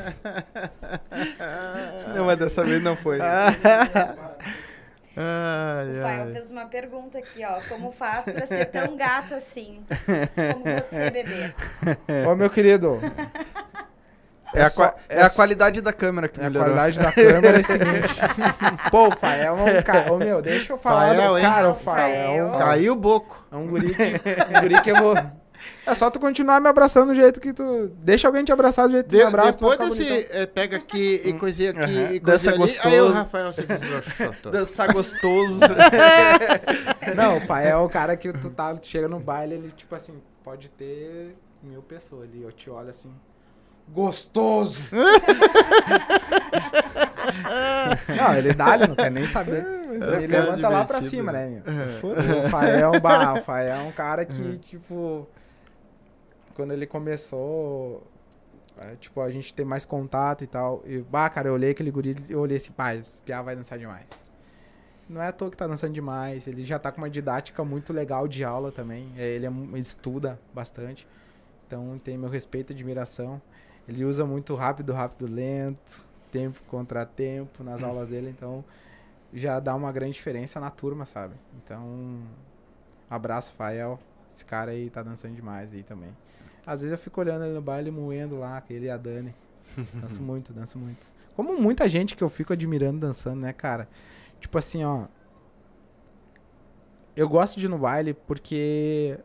[2.18, 3.20] Não, mas dessa vez não foi.
[5.18, 7.60] O Fael fez uma pergunta aqui, ó.
[7.70, 9.84] Como faz pra ser tão gato assim?
[10.54, 11.54] Como você, bebê?
[12.30, 13.00] Ô, meu querido,
[14.54, 16.74] É, a, É só- qua- é é a qualidade da câmera que a melhorou.
[16.74, 18.08] qualidade da câmera é a seguinte.
[18.92, 20.14] Pô, o Fael é um cara.
[20.14, 21.44] Ô, meu, deixa eu falar Fael, do hein?
[21.46, 22.06] cara, o O Fael.
[22.08, 22.60] é Fael.
[22.60, 23.46] Caiu o boco.
[23.52, 25.16] É um guri que, um guri que eu vou...
[25.86, 27.92] É só tu continuar me abraçando do jeito que tu...
[28.00, 29.60] Deixa alguém te abraçar do jeito que tu De- me abraça.
[29.60, 30.28] tu depois desse.
[30.32, 32.12] eh, pega aqui e coisinha aqui Aham.
[32.14, 32.96] e Dança coisinha ali.
[32.96, 33.14] Aí o gostoso.
[33.14, 33.62] Rafael se.
[34.52, 35.60] Dançar gostoso.
[37.16, 39.94] Não, o Fael é o cara que tu tá, tu chega no baile, ele tipo
[39.96, 43.14] assim, pode ter mil pessoas ali, eu te olho assim,
[43.90, 44.80] gostoso!
[48.18, 49.64] não, ele dá, ele não quer nem saber.
[49.66, 51.48] é ele cara levanta lá pra divertido, cima, né?
[51.48, 51.62] né,
[52.02, 52.46] meu?
[52.46, 55.28] O Fael, bah, o Fael é um cara que, tipo,
[56.56, 58.02] quando ele começou,
[58.78, 61.92] é, tipo, a gente ter mais contato e tal, e, bah, cara, eu olhei aquele
[61.92, 64.08] guri, eu olhei assim, pai, esse piá vai dançar demais.
[65.08, 66.48] Não é à toa que tá dançando demais.
[66.48, 69.12] Ele já tá com uma didática muito legal de aula também.
[69.16, 71.08] É, Ele, é ele estuda bastante.
[71.68, 73.40] Então tem meu respeito e admiração.
[73.88, 78.30] Ele usa muito rápido, rápido, lento, tempo contra tempo nas aulas dele.
[78.36, 78.66] Então
[79.32, 81.36] já dá uma grande diferença na turma, sabe?
[81.64, 82.20] Então,
[83.10, 84.00] abraço, Fael.
[84.30, 86.10] Esse cara aí tá dançando demais aí também.
[86.66, 89.34] Às vezes eu fico olhando ele no baile moendo lá, ele e a Dani.
[89.94, 91.12] Danço muito, danço muito.
[91.36, 93.88] Como muita gente que eu fico admirando dançando, né, cara?
[94.40, 95.06] Tipo assim, ó.
[97.16, 99.20] Eu gosto de ir no baile porque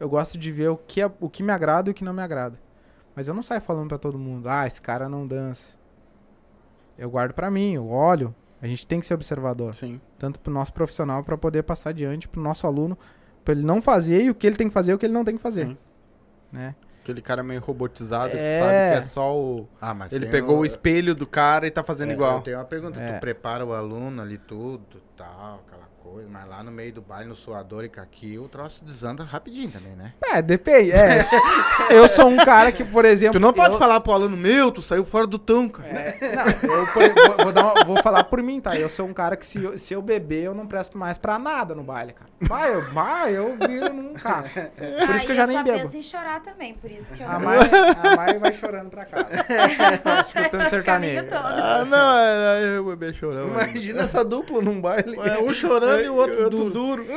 [0.00, 2.12] eu gosto de ver o que, é- o que me agrada e o que não
[2.12, 2.58] me agrada.
[3.14, 5.76] Mas eu não saio falando pra todo mundo, ah, esse cara não dança.
[6.98, 8.34] Eu guardo pra mim, eu olho.
[8.60, 9.74] A gente tem que ser observador.
[9.74, 10.00] Sim.
[10.18, 12.96] Tanto pro nosso profissional pra poder passar adiante pro nosso aluno,
[13.44, 15.12] pra ele não fazer e o que ele tem que fazer e o que ele
[15.12, 15.66] não tem que fazer.
[15.66, 15.78] Sim.
[16.52, 16.74] Né?
[17.06, 18.58] Aquele cara meio robotizado que É.
[18.58, 19.68] sabe que é só o.
[19.80, 22.38] Ah, mas Ele pegou o- o espelho do cara e tá fazendo É, igual.
[22.38, 22.98] Eu tenho uma pergunta.
[22.98, 23.12] É.
[23.12, 27.28] Tu prepara o aluno ali tudo, tal, aquela coisa, mas lá no meio do baile,
[27.28, 30.12] no suador e caqui, o troço desanda rapidinho também, né?
[30.32, 30.92] É, depende.
[30.92, 31.26] É.
[31.90, 33.34] eu sou um cara que, por exemplo.
[33.38, 35.88] Tu não pode eu- falar pro aluno, meu, tu saiu fora do tão, cara.
[35.88, 38.76] É, não, eu por- vou, vou dar uma- vou falar por mim, tá?
[38.76, 41.38] Eu sou um cara que se eu, se eu beber, eu não presto mais pra
[41.38, 42.30] nada no baile, cara.
[42.40, 44.44] Vai, eu, vai, eu viro num cara.
[45.06, 45.96] Por isso que eu já nem só bebo.
[45.96, 49.26] em chorar também, por isso que eu A Mai, a Mai vai chorando pra casa.
[50.20, 51.26] escutando o sertanejo.
[51.32, 53.48] Ah, não, é, eu bebê chorão.
[53.48, 55.16] Imagina essa dupla num baile.
[55.20, 57.06] É, um chorando e o outro duro.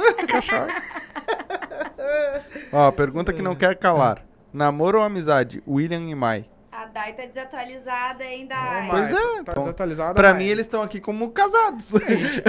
[2.72, 4.24] Ó, pergunta que não quer calar.
[4.54, 5.62] Namoro ou amizade?
[5.68, 6.50] William e Mai.
[6.72, 8.56] A Dai tá desatualizada ainda.
[8.56, 10.14] Ô, Pois é, Tá então, desatualizada.
[10.14, 10.38] Pra Mai.
[10.44, 11.94] mim, eles estão aqui como casados.
[11.94, 12.42] A gente,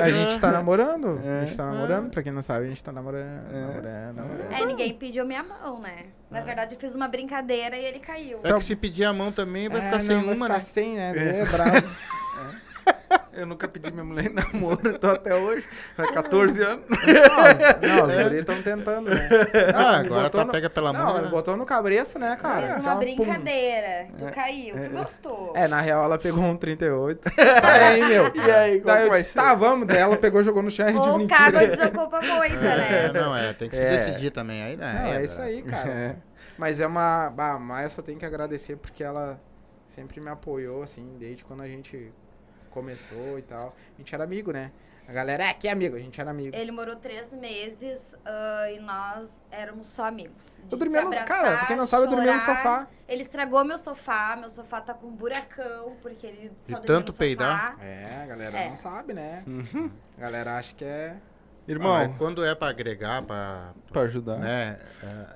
[0.00, 1.20] a gente tá namorando.
[1.24, 1.66] A gente tá É.
[1.66, 2.10] namorando.
[2.10, 3.50] Pra quem não sabe, a gente tá namorando.
[3.52, 4.52] Namorando, namorando.
[4.52, 6.04] É, ninguém pediu minha mão, né?
[6.30, 8.38] Na verdade, eu fiz uma brincadeira e ele caiu.
[8.44, 10.54] É que se pedir a mão também vai É, ficar não, sem vai uma, ficar
[10.54, 10.60] né?
[10.60, 11.40] sem, né?
[11.40, 11.88] É bravo.
[13.38, 15.64] Eu nunca pedi minha mulher em namoro, tô até hoje.
[15.96, 16.84] Faz 14 anos.
[16.88, 16.96] Não,
[17.98, 19.28] não os guris estão tentando, né?
[19.74, 21.14] Ah, agora tu no- pega pela Não, mão.
[21.18, 21.28] me né?
[21.28, 22.60] botou no cabreço, né, cara?
[22.62, 23.00] Fiz uma Aquela pum.
[23.24, 24.06] brincadeira.
[24.18, 24.74] Tu caiu.
[24.76, 25.52] Tu gostou.
[25.54, 27.20] É, na real ela pegou um 38.
[27.30, 27.32] tá
[27.88, 28.32] aí, meu.
[28.34, 29.86] E aí, qual Daí eu disse, tá, vamos.
[29.86, 31.38] Daí ela pegou e jogou no chão de mentira.
[31.38, 33.20] caga ou desocupa moita, É, né?
[33.20, 33.90] não, é, tem que se É.
[33.96, 34.62] decidir também.
[34.64, 35.88] Aí, né, Não, é é, isso aí, cara.
[35.88, 36.16] É.
[36.58, 37.30] Mas é uma...
[37.30, 39.40] Bah, a Maia só tem que agradecer porque ela
[39.86, 42.12] sempre me apoiou, assim, desde quando a gente
[42.78, 43.74] começou e tal.
[43.94, 44.70] A gente era amigo, né?
[45.06, 46.54] A galera, é, que é amigo, a gente era amigo.
[46.54, 50.60] Ele morou três meses ah, e nós éramos só amigos.
[50.66, 51.06] De Eu dormia no...
[51.08, 52.86] abraçar, Cara, pra quem não sabe, eu dormia no sofá.
[53.08, 54.36] Ele estragou meu sofá.
[54.38, 57.18] Meu sofá tá com um buracão, porque ele De só dormia tanto sofá.
[57.20, 57.78] peidar?
[57.80, 58.68] É, a galera É.
[58.68, 59.44] não sabe, né?
[59.46, 59.90] Uhum.
[60.18, 61.16] A galera acha que é...
[61.66, 64.36] Irmão, Ah, quando é pra agregar, pra, pra ajudar.
[64.38, 64.78] né,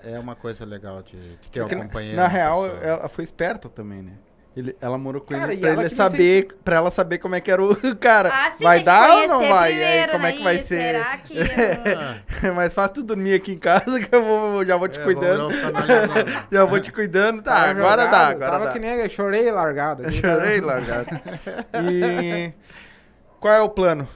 [0.05, 2.17] é, é uma coisa legal de, de ter um Porque, companheiro.
[2.17, 2.81] na real, pessoa.
[2.83, 4.13] ela foi esperta também, né?
[4.55, 7.35] Ele, ela morou com Cara, ele pra, ele que me saber, pra ela saber como
[7.35, 8.29] é que era o cara.
[8.31, 9.73] Ah, sim, vai dar ou não vai?
[9.73, 10.37] Aí, primeiro, como é né?
[10.37, 10.77] que vai E ser?
[10.95, 11.35] Será que...
[12.47, 15.03] É mais fácil tu dormir aqui em casa que eu vou, já vou te É,
[15.05, 15.49] cuidando.
[16.53, 17.41] Já vou te cuidando.
[17.43, 18.73] Tá, Tava agora dá, jogado, agora Tava dá.
[18.73, 18.91] que nem...
[18.97, 20.03] Eu chorei largado.
[20.03, 21.09] Eu chorei largado.
[21.91, 22.53] E
[23.41, 24.07] qual é o plano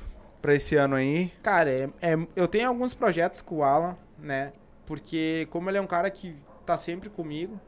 [0.43, 1.33] pra esse ano aí?
[1.43, 4.53] Cara, é, é- eu tenho alguns projetos com o Alan, né?
[4.85, 7.59] Porque como ele é um cara que tá sempre comigo,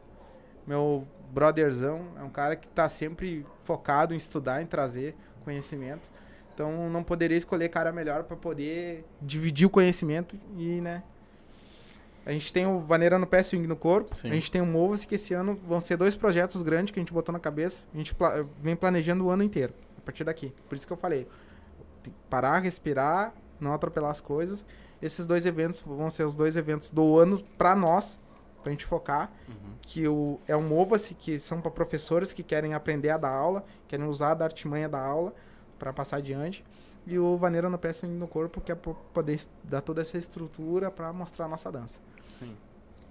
[0.67, 5.15] meu brotherzão, é um cara que tá sempre focado em estudar, em trazer
[5.45, 6.11] conhecimento.
[6.55, 11.03] Então não poderia escolher cara melhor pra poder dividir o conhecimento e, né?
[12.27, 14.31] A gente tem o Vaneira no Pé Swing no Corpo, Sim.
[14.31, 17.03] a gente tem o Movas que esse ano vão ser dois projetos grandes que a
[17.03, 17.85] gente botou na cabeça.
[17.95, 20.53] A gente pla- vem planejando o ano inteiro, a partir daqui.
[20.69, 21.27] Por isso que eu falei,
[22.29, 24.63] parar, respirar, não atropelar as coisas.
[25.01, 28.21] Esses dois eventos vão ser os dois eventos do ano pra nós,
[28.63, 29.31] pra gente focar.
[29.91, 33.65] Que o, é o Mova-se, que são para professores que querem aprender a dar aula,
[33.89, 35.33] querem usar da artimanha da aula
[35.79, 36.63] para passar adiante.
[37.07, 40.19] E o Vaneira no Pé Swing no Corpo, que é para poder dar toda essa
[40.19, 42.01] estrutura para mostrar a nossa dança.
[42.39, 42.55] Sim.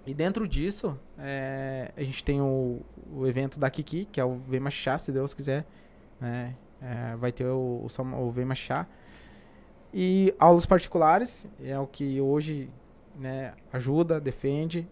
[0.06, 2.80] E dentro disso, é, a gente tem o,
[3.12, 5.66] o evento da Kiki, que é o Vem Machá, se Deus quiser.
[6.20, 6.54] né?
[6.80, 8.86] É, vai ter o, o, som- o Vem Machá.
[9.92, 12.70] E aulas particulares, é o que hoje
[13.18, 14.86] né, ajuda, defende.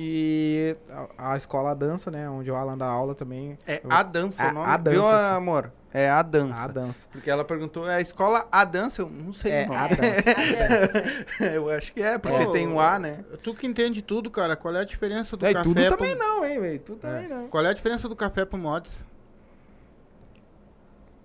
[0.00, 0.76] E
[1.18, 2.30] a, a escola dança, né?
[2.30, 3.58] Onde o Alan dá aula também.
[3.66, 4.66] É Eu- a dança A- o nome.
[4.70, 5.24] a dança, Viu, sim.
[5.26, 5.72] amor?
[5.92, 6.62] É a dança.
[6.62, 7.08] A dança.
[7.10, 9.02] Porque ela perguntou, é a escola a dança?
[9.02, 9.64] Eu não sei É.
[9.64, 11.42] A dança.
[11.52, 13.24] Eu acho que é, porque Pô, tem um A, né?
[13.42, 14.54] Tu que entende tudo, cara.
[14.54, 15.96] Qual é a diferença do É, café tudo pro...
[15.96, 16.78] também não, hein, velho?
[16.78, 17.10] Tudo É.
[17.10, 17.48] também não.
[17.48, 19.04] Qual é a diferença do café pro mods?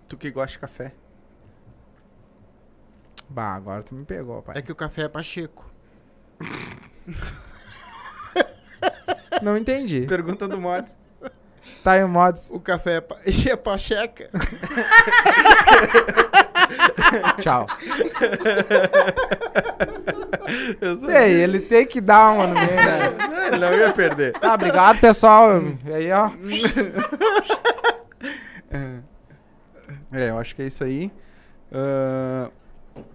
[0.10, 0.94] Tu que gosta de café.
[3.30, 4.56] Bah, agora tu me pegou, pai.
[4.58, 5.70] É que o café é pacheco.
[9.44, 10.06] Não entendi.
[10.08, 10.88] Pergunta do mod.
[11.84, 12.50] Tá aí o mods.
[12.50, 13.18] O café é, pa...
[13.26, 14.30] é pacheca.
[17.40, 17.68] Tchau.
[21.10, 23.14] Ei, ele tem que dar uma no meio, né?
[23.48, 24.34] Ele não ia perder.
[24.34, 25.62] Tá, obrigado, pessoal.
[25.86, 26.32] E aí, ó.
[30.12, 31.12] É, eu acho que é isso aí.
[31.72, 32.50] Ah,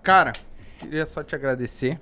[0.03, 0.33] cara,
[0.79, 2.01] queria só te agradecer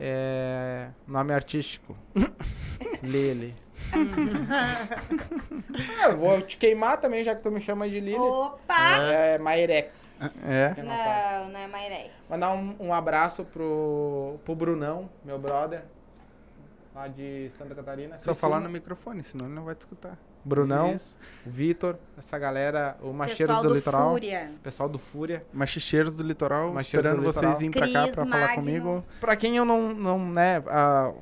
[0.00, 0.88] É.
[1.06, 1.94] Nome artístico.
[3.02, 3.54] Lele.
[6.02, 8.18] Ah, eu vou te queimar também, já que tu me chama de Lili.
[8.18, 8.96] Opa!
[8.98, 10.40] É Mairex.
[10.44, 10.74] É.
[10.82, 11.44] Não sabe.
[11.44, 12.10] Não, não é Mairex.
[12.28, 15.84] Mandar um, um abraço pro, pro Brunão, meu brother,
[16.94, 18.18] lá de Santa Catarina.
[18.18, 18.34] Só Criciúma.
[18.34, 20.18] falar no microfone, senão ele não vai te escutar.
[20.44, 21.16] Brunão, Isso.
[21.46, 24.50] Vitor, essa galera, o Macheiros do, do Litoral, Fúria.
[24.62, 25.46] pessoal do Fúria.
[25.52, 28.54] Machicheiros do Litoral, Macheiros esperando do vocês virem pra cá pra falar Magno.
[28.56, 29.04] comigo.
[29.20, 31.12] Pra quem eu não, não né, a,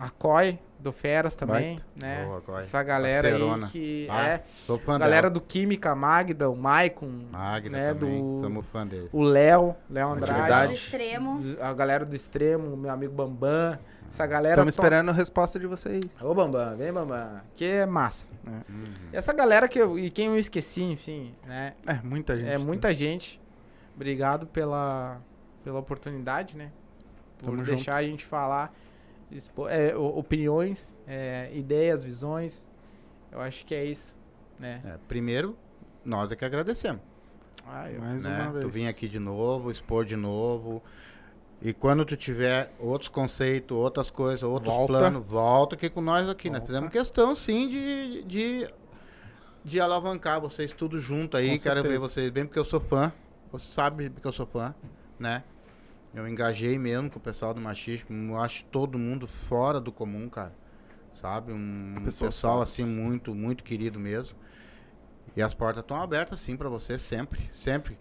[0.00, 2.24] a COI do Feras também, né?
[2.46, 2.58] Boa.
[2.58, 5.34] Essa galera aí que Ah, é, Sou fã galera dela.
[5.34, 8.20] do Química, Magda, o Maicon, Magda né, também.
[8.20, 9.08] do- Somos fã deles.
[9.12, 10.74] o Léo, Léo Do Andrade, Atividade.
[10.74, 11.40] extremo.
[11.60, 13.76] a galera do Extremo, o meu amigo Bambam,
[14.08, 14.54] essa galera...
[14.54, 16.04] Estamos to- esperando a resposta de vocês.
[16.22, 18.28] Ô Bambam, vem Bambam, que é massa.
[18.46, 18.84] Uhum.
[19.12, 21.74] Essa galera que eu, e quem eu esqueci, enfim, né?
[21.86, 22.48] É, muita gente.
[22.50, 23.40] É muita gente.
[23.96, 25.20] Obrigado pela,
[25.64, 26.70] pela oportunidade, né?
[27.38, 28.72] Por Tamo deixar a gente falar,
[29.68, 32.68] é, opiniões, é, ideias, visões.
[33.30, 34.14] Eu acho que é isso,
[34.58, 34.80] né?
[34.84, 35.56] É, primeiro,
[36.04, 37.02] nós é que agradecemos.
[37.66, 38.42] Ah, eu- Mais né?
[38.42, 38.64] uma vez.
[38.64, 40.82] Tu vir aqui de novo, expor de novo.
[41.60, 44.92] E quando tu tiver outros conceitos, outras coisas, outros Volta.
[44.92, 46.48] planos, volta aqui com nós aqui.
[46.48, 46.72] Nós Volta.
[46.72, 48.68] fizemos questão, sim, de, de,
[49.64, 51.56] de alavancar vocês tudo junto aí.
[51.58, 52.08] Com Quero ver certeza.
[52.08, 53.12] vocês bem, porque eu sou fã.
[53.52, 54.72] Você sabe que eu sou fã,
[55.18, 55.42] né?
[56.14, 58.32] Eu engajei mesmo com o pessoal do machismo.
[58.32, 60.54] Eu acho todo mundo fora do comum, cara.
[61.20, 61.52] Sabe?
[61.52, 62.70] Um Pessoas pessoal fodas.
[62.70, 64.36] assim muito, muito querido mesmo.
[65.36, 67.98] E as portas estão abertas sim para você sempre, sempre.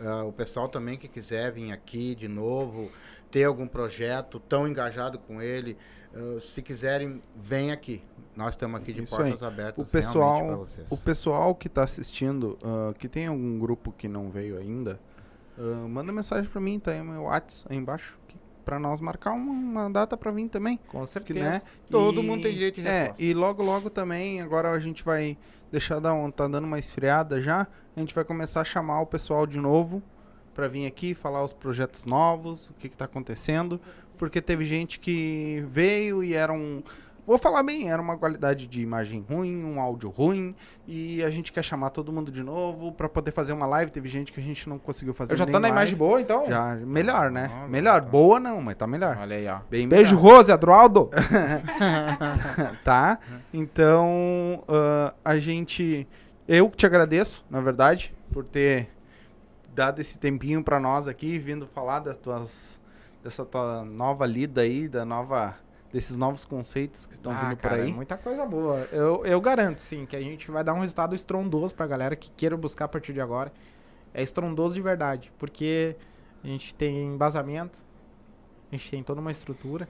[0.00, 2.90] Ah, o pessoal também que quiser vir aqui de novo,
[3.30, 5.76] ter algum projeto, tão engajado com ele,
[6.14, 8.02] ah, se quiserem, vem aqui.
[8.36, 12.56] Nós estamos aqui de Isso portas abertas O realmente pessoal, o pessoal que tá assistindo,
[12.62, 15.00] ah, que tem algum grupo que não veio ainda,
[15.58, 19.00] ah, manda mensagem pra mim, tá aí o meu WhatsApp aí embaixo, que- pra nós
[19.00, 20.78] marcar uma, uma data pra vir também.
[20.88, 21.40] com Que, certeza.
[21.40, 21.62] né?
[21.90, 23.22] Todo E- mundo tem direito de É, resposta.
[23.22, 25.36] e logo logo também, agora a gente vai
[25.72, 27.66] deixar dar um, tá dando uma esfriada já,
[27.96, 30.02] a gente vai começar a chamar o pessoal de novo
[30.54, 33.80] pra vir aqui falar os projetos novos, o que que tá acontecendo,
[34.18, 36.82] porque teve gente que veio e era um
[37.28, 40.54] Vou falar bem, era uma qualidade de imagem ruim, um áudio ruim,
[40.86, 43.92] e a gente quer chamar todo mundo de novo pra poder fazer uma live.
[43.92, 45.76] Teve gente que a gente não conseguiu fazer Eu já nem tô na live.
[45.76, 46.46] imagem boa, então?
[46.46, 47.50] Já, melhor, né?
[47.52, 48.00] Ah, melhor.
[48.00, 48.08] tá.
[48.08, 49.18] Boa não, mas tá melhor.
[49.20, 49.60] Olha aí, ó.
[49.68, 50.36] Bem Beijo, melhor.
[50.36, 51.10] Rose, Adroaldo.
[52.82, 53.18] tá?
[53.52, 56.08] Então, ah, a gente.
[56.48, 58.88] Eu que te agradeço, na verdade, por ter
[59.74, 62.80] dado esse tempinho pra nós aqui, vindo falar das tuas.
[63.22, 65.56] dessa tua nova lida aí, da nova.
[65.92, 67.92] Desses novos conceitos que estão ah, vindo cara, por é aí.
[67.92, 68.86] muita coisa boa.
[68.92, 72.30] Eu, eu garanto, sim, que a gente vai dar um resultado estrondoso pra galera que
[72.32, 73.52] queira buscar a partir de agora.
[74.12, 75.96] É estrondoso de verdade, porque
[76.42, 77.78] a gente tem embasamento,
[78.70, 79.88] a gente tem toda uma estrutura.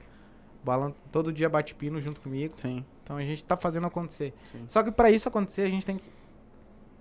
[0.62, 2.54] Balan todo dia bate pino junto comigo.
[2.58, 2.84] Sim.
[3.02, 4.34] Então a gente tá fazendo acontecer.
[4.50, 4.64] Sim.
[4.66, 6.04] Só que pra isso acontecer, a gente tem que.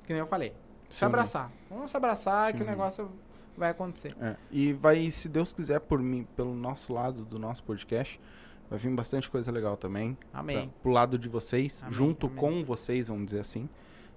[0.06, 0.54] Que nem eu falei.
[0.90, 1.06] Se Sim.
[1.06, 1.52] abraçar.
[1.70, 2.70] Vamos se abraçar que o Sim.
[2.70, 3.12] negócio
[3.58, 4.16] vai acontecer.
[4.22, 8.22] É, E vai, se Deus quiser, por mim, pelo nosso lado do nosso podcast,
[8.70, 10.18] vai vir bastante coisa legal também.
[10.34, 10.70] Amém.
[10.70, 12.38] Pra, pro lado de vocês, Amém, junto amém.
[12.38, 13.68] com vocês, vamos dizer assim.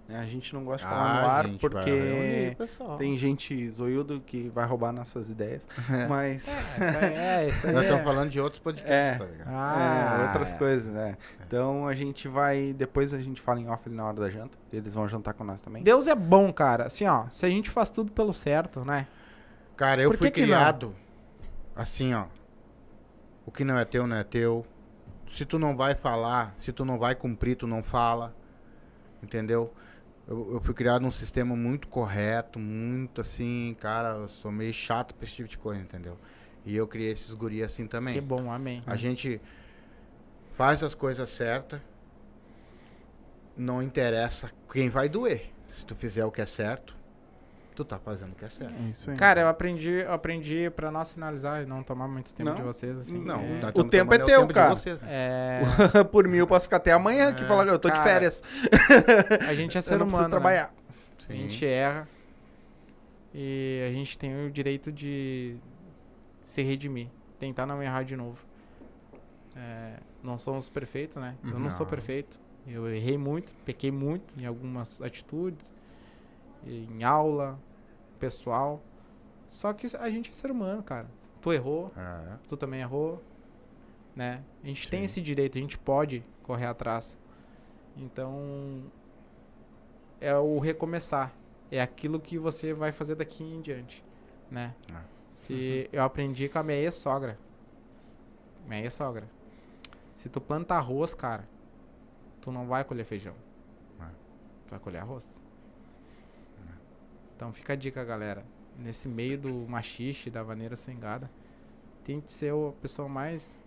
[0.09, 2.97] Né, A gente não gosta de Ah, falar no ar reunir porque pessoal.
[2.97, 5.65] tem gente zoiudo que vai roubar nossas ideias.
[6.09, 6.49] Mas.
[6.49, 7.87] É, isso aí é, isso aí Nós é.
[7.87, 9.19] estamos falando de outros podcasts, É.
[9.19, 9.49] tá ligado?
[9.49, 11.17] Ah, é, outras coisas, né?
[11.47, 12.73] Então a gente vai.
[12.77, 14.59] Depois a gente fala em off ali na hora da janta.
[14.73, 15.81] Eles vão jantar com nós também.
[15.85, 16.87] Deus é bom, cara.
[16.87, 19.07] Assim, ó, se a gente faz tudo pelo certo, né?
[19.77, 20.33] Cara, eu fui não?
[20.33, 20.93] criado
[21.77, 22.25] assim, ó.
[23.45, 24.67] O que não é teu, não é teu.
[25.35, 28.35] Se tu não vai falar, se tu não vai cumprir, tu não fala.
[29.23, 29.73] Entendeu?
[30.27, 35.15] Eu, eu fui criado num sistema muito correto, muito assim, cara, eu sou meio chato
[35.15, 36.17] pra esse tipo de coisa, entendeu?
[36.65, 38.15] E eu criei esses guri assim também.
[38.15, 38.83] Que bom, amém.
[38.87, 39.41] A gente
[40.53, 41.81] faz as coisas certas.
[43.57, 45.51] Não interessa quem vai doer.
[45.71, 46.97] Se tu fizer o que é certo,
[47.85, 48.75] tu tá fazendo o que é certo.
[48.79, 49.17] É isso aí.
[49.17, 52.57] Cara, eu aprendi, eu aprendi pra nós finalizar e não tomar muito tempo Não.
[52.57, 53.19] de vocês, assim.
[53.19, 54.71] Não, é, o estamos tempo é teu, de cara.
[54.77, 55.09] vocês, né?
[55.11, 55.63] é,
[56.13, 57.47] Por mim, eu posso ficar até amanhã que É.
[57.47, 58.43] falar que eu tô de Cara, férias.
[59.49, 60.29] a gente é ser humano, né?
[60.31, 60.75] trabalhar.
[61.29, 62.09] A gente erra
[63.33, 65.57] e a gente tem o direito de
[66.43, 67.09] se redimir,
[67.39, 68.45] tentar não errar de novo.
[69.57, 71.35] É, não somos perfeitos, né?
[71.45, 71.91] Eu não, sou Não.
[71.91, 75.75] perfeito, Eu errei muito, pequei muito em algumas atitudes,
[76.67, 77.59] em aula,
[78.21, 78.81] pessoal.
[79.49, 81.11] Só que a gente é ser humano, cara.
[81.41, 82.37] Tu errou, É.
[82.49, 83.21] tu também errou,
[84.15, 84.45] né?
[84.63, 85.05] A gente tem Sim.
[85.07, 87.19] esse direito, a gente pode correr atrás.
[87.97, 88.85] Então,
[90.21, 91.33] é o recomeçar.
[91.71, 94.05] É aquilo que você vai fazer daqui em diante,
[94.51, 94.75] né?
[94.93, 95.03] Ah.
[95.29, 97.39] Se eu aprendi com a minha ex-sogra.
[98.67, 99.29] Minha ex-sogra.
[100.15, 101.49] Se tu planta arroz, cara,
[102.41, 103.35] tu não vai colher feijão.
[103.99, 104.11] Ah.
[104.67, 105.41] Tu vai colher arroz.
[107.41, 108.45] Então fica a dica, galera.
[108.79, 111.31] Nesse meio do machixe, da vaneira swingada,
[112.05, 113.59] tente ser a pessoa mais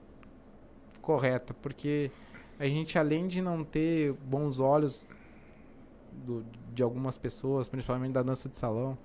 [1.01, 2.11] correta, porque
[2.59, 5.09] a gente, além de não ter bons olhos
[6.11, 8.95] do- de algumas pessoas, principalmente da dança de salão,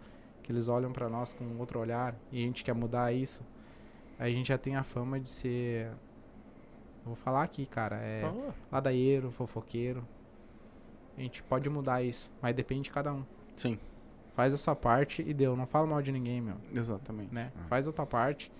[0.43, 3.41] que eles olham pra nós com outro olhar e a gente quer mudar isso,
[4.19, 5.87] a gente já tem a fama de ser.
[5.87, 8.21] Eu vou falar aqui, cara, é
[8.71, 10.07] ladaieiro, fofoqueiro.
[11.17, 13.25] A gente pode mudar isso, mas depende de cada um.
[13.57, 13.79] Sim,
[14.39, 15.57] Faz a sua parte e deu.
[15.57, 16.55] Não fala mal de ninguém, meu.
[16.73, 17.35] exatamente.
[17.35, 17.51] Né?
[17.57, 17.65] Ah.
[17.69, 18.53] Faz a tua parte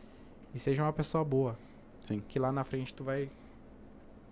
[0.53, 1.57] e seja uma pessoa boa.
[2.05, 2.21] Sim.
[2.27, 3.31] Que lá na frente tu vai.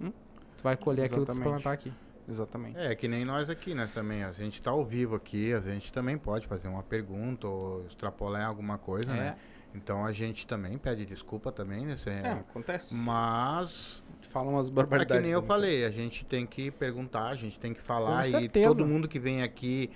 [0.01, 0.11] Hum?
[0.59, 1.49] Tu vai colher aquilo que tu Exatamente.
[1.63, 1.93] plantar aqui.
[2.29, 2.77] Exatamente.
[2.77, 4.25] É, que nem nós aqui, né, também.
[4.25, 8.43] A gente tá ao vivo aqui, a gente também pode fazer uma pergunta ou extrapolar
[8.43, 9.37] em alguma coisa, É, né?
[9.73, 11.95] Então a gente também pede desculpa também, né?
[12.25, 12.93] É, acontece.
[12.93, 15.17] Mas Fala umas é barbaridades.
[15.17, 15.47] que nem eu né?
[15.47, 19.07] falei, a gente tem que perguntar, a gente tem que falar Com e todo mundo
[19.07, 19.91] que vem aqui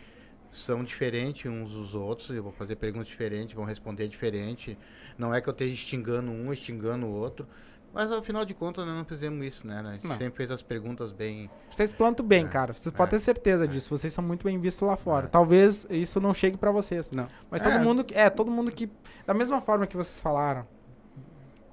[0.51, 4.77] são diferentes uns dos outros, eu vou fazer perguntas diferentes, vão responder diferente.
[5.17, 7.47] Não é que eu esteja xingando um, xingando o outro,
[7.93, 9.81] mas afinal de contas nós não fizemos isso, né?
[9.85, 10.17] A gente Não.
[10.17, 12.73] sempre fez as perguntas bem Vocês plantam bem, É, cara.
[12.73, 13.89] Vocês é, podem ter certeza disso.
[13.97, 15.27] Vocês são muito bem vistos lá fora.
[15.27, 15.29] É.
[15.29, 17.11] Talvez isso não chegue pra vocês.
[17.11, 17.27] Não.
[17.51, 18.01] Mas É, todo mundo.
[18.03, 18.89] s- É, todo mundo que.
[19.27, 20.67] Da mesma forma que vocês falaram,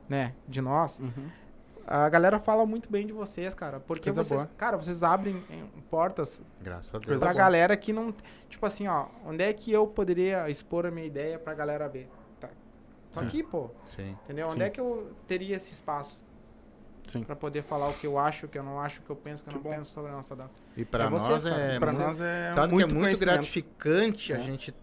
[0.10, 0.34] né?
[0.48, 1.30] De nós, Uhum.
[1.88, 3.80] A galera fala muito bem de vocês, cara.
[3.80, 4.44] Porque Coisa vocês.
[4.44, 4.54] boa.
[4.58, 5.42] Cara, vocês abrem
[5.90, 7.06] portas Graças a Deus.
[7.06, 7.38] Coisa pra boa.
[7.44, 8.14] galera que não.
[8.50, 12.10] Tipo assim, ó, onde é que eu poderia expor a minha ideia pra galera ver?
[12.40, 12.50] Tá.
[13.12, 13.20] Sim.
[13.26, 13.70] aqui, pô.
[13.86, 14.18] Sim.
[14.26, 14.50] Entendeu?
[14.50, 14.56] Sim.
[14.56, 16.22] Onde é que eu teria esse espaço?
[17.08, 17.24] Sim.
[17.24, 19.16] Pra poder falar o que eu acho, o que eu não acho, o que eu
[19.16, 19.78] penso, o que eu Que não bom.
[19.78, 20.52] penso sobre a nossa dança.
[20.76, 21.62] E para É nós vocês, cara.
[21.62, 24.42] é Pra vocês- nós é Sabe muito que é muito gratificante a É.
[24.42, 24.76] gente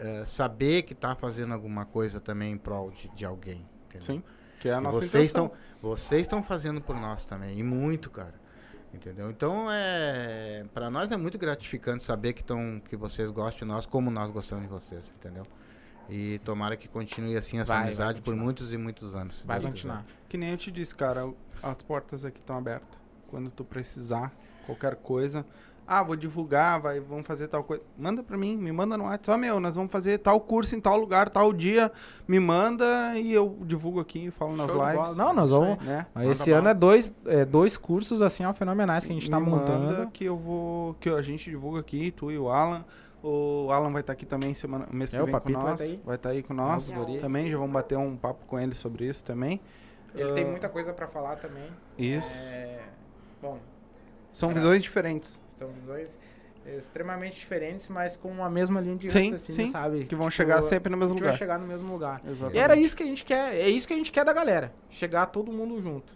[0.00, 3.64] eh, saber que tá fazendo alguma coisa também em prol de, de alguém.
[3.88, 4.06] entendeu?
[4.06, 4.22] Sim,
[4.58, 5.46] que é a E nossa vocês intenção.
[5.46, 8.34] estão vocês estão fazendo por nós também e muito, cara.
[8.92, 9.30] Entendeu?
[9.30, 13.84] Então é para nós é muito gratificante saber que tão que vocês gostam de nós
[13.86, 15.46] como nós gostamos de vocês, entendeu?
[16.08, 18.44] E tomara que continue assim essa Vai, vai amizade por continuar.
[18.44, 19.42] muitos e muitos anos.
[19.44, 20.06] Vai Deus continuar.
[20.26, 21.30] Que nem eu te disse, cara,
[21.62, 22.98] as portas aqui estão abertas.
[23.28, 24.32] Quando tu precisar,
[24.64, 25.44] qualquer coisa.
[25.90, 27.82] Ah, vou divulgar, vai, vamos fazer tal coisa.
[27.96, 29.30] Manda pra mim, me manda no WhatsApp.
[29.30, 31.90] Ó, meu, nós vamos fazer tal curso em tal lugar, tal dia.
[32.26, 35.16] Me manda e eu divulgo aqui, falo nas Show de lives.
[35.16, 36.04] Não, nós vamos- Né?
[36.30, 39.46] Esse ano é dois, é dois cursos assim, ó, fenomenais que a gente tá Me
[39.46, 39.86] montando.
[39.86, 40.92] manda que eu vou.
[41.00, 42.84] Que a gente divulga aqui, tu e o Alan.
[43.22, 45.70] O Alan vai estar aqui também semana, mês que É, o vem com Papito vai
[45.70, 45.80] nós.
[45.80, 46.00] tá aí.
[46.04, 46.90] Vai estar aí com nós.
[46.92, 47.18] Legal.
[47.20, 49.58] Também já vamos bater um papo com ele sobre isso também.
[50.14, 51.64] Ele tem Ah, muita coisa pra falar também.
[51.98, 52.30] Isso.
[52.52, 52.80] É,
[53.40, 53.58] Bom,
[54.32, 54.54] São é.
[54.54, 55.40] visões diferentes.
[55.58, 56.16] São visões
[56.76, 60.04] extremamente diferentes, mas com a mesma linha de Sim, raciocínio, sim, sabe?
[60.04, 61.38] Que vão Tipo, chegar sempre no a mesmo gente vai lugar.
[61.38, 62.20] chegar no mesmo lugar.
[62.26, 62.56] Exatamente.
[62.56, 64.72] E era isso que a gente quer, é isso que a gente quer da galera.
[64.90, 66.12] Chegar todo mundo junto.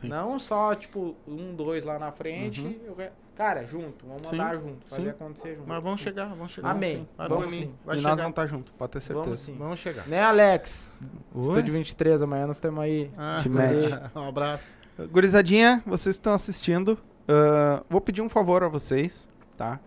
[0.00, 0.08] Sim.
[0.08, 2.60] Não só, tipo, um, dois lá na frente.
[2.60, 2.70] Uhum.
[2.96, 5.08] e re- Cara, junto, vamos Sim, andar junto, fazer sim.
[5.10, 5.68] acontecer junto.
[5.68, 6.70] Mas vamos chegar, vamos chegar.
[6.70, 7.08] Amém.
[7.16, 7.58] Vamos mim.
[7.60, 7.74] sim.
[7.84, 8.10] Vai e chegar.
[8.10, 9.22] nós vamos estar juntos, pode ter certeza.
[9.24, 9.56] Vamos sim.
[9.56, 10.08] Vamos chegar.
[10.08, 10.92] Né, Alex?
[11.34, 11.42] Oi?
[11.42, 13.10] Estúdio 23, amanhã nós estamos aí.
[13.16, 13.90] Ah, Te mete.
[14.14, 14.66] um abraço.
[15.12, 16.98] Gurizadinha, vocês estão assistindo.
[17.28, 19.78] Ah, vou pedir um favor a vocês, tá?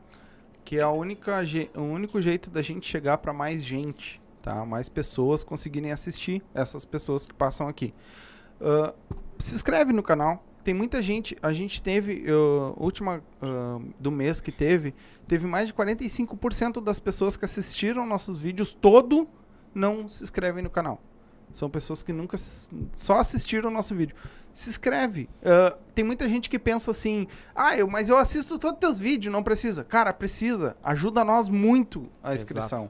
[0.63, 1.43] Que é a única,
[1.75, 4.63] o único jeito da gente chegar para mais gente, tá?
[4.63, 7.93] Mais pessoas conseguirem assistir essas pessoas que passam aqui.
[8.61, 8.93] Ah,
[9.39, 10.45] se inscreve no canal.
[10.63, 11.35] Tem muita gente.
[11.41, 14.93] A gente teve, ah, última ah, do mês que teve,
[15.27, 19.27] teve mais de 45% das pessoas que assistiram nossos vídeos todo
[19.73, 21.01] não se inscrevem no canal.
[21.51, 24.15] São pessoas que nunca só assistiram o nosso vídeo.
[24.53, 25.29] Se inscreve.
[25.43, 28.99] Ah, tem muita gente que pensa assim: ah, eu, mas eu assisto todos os teus
[28.99, 29.83] vídeos, não precisa.
[29.83, 30.75] Cara, precisa.
[30.83, 32.89] Ajuda nós muito a inscrição.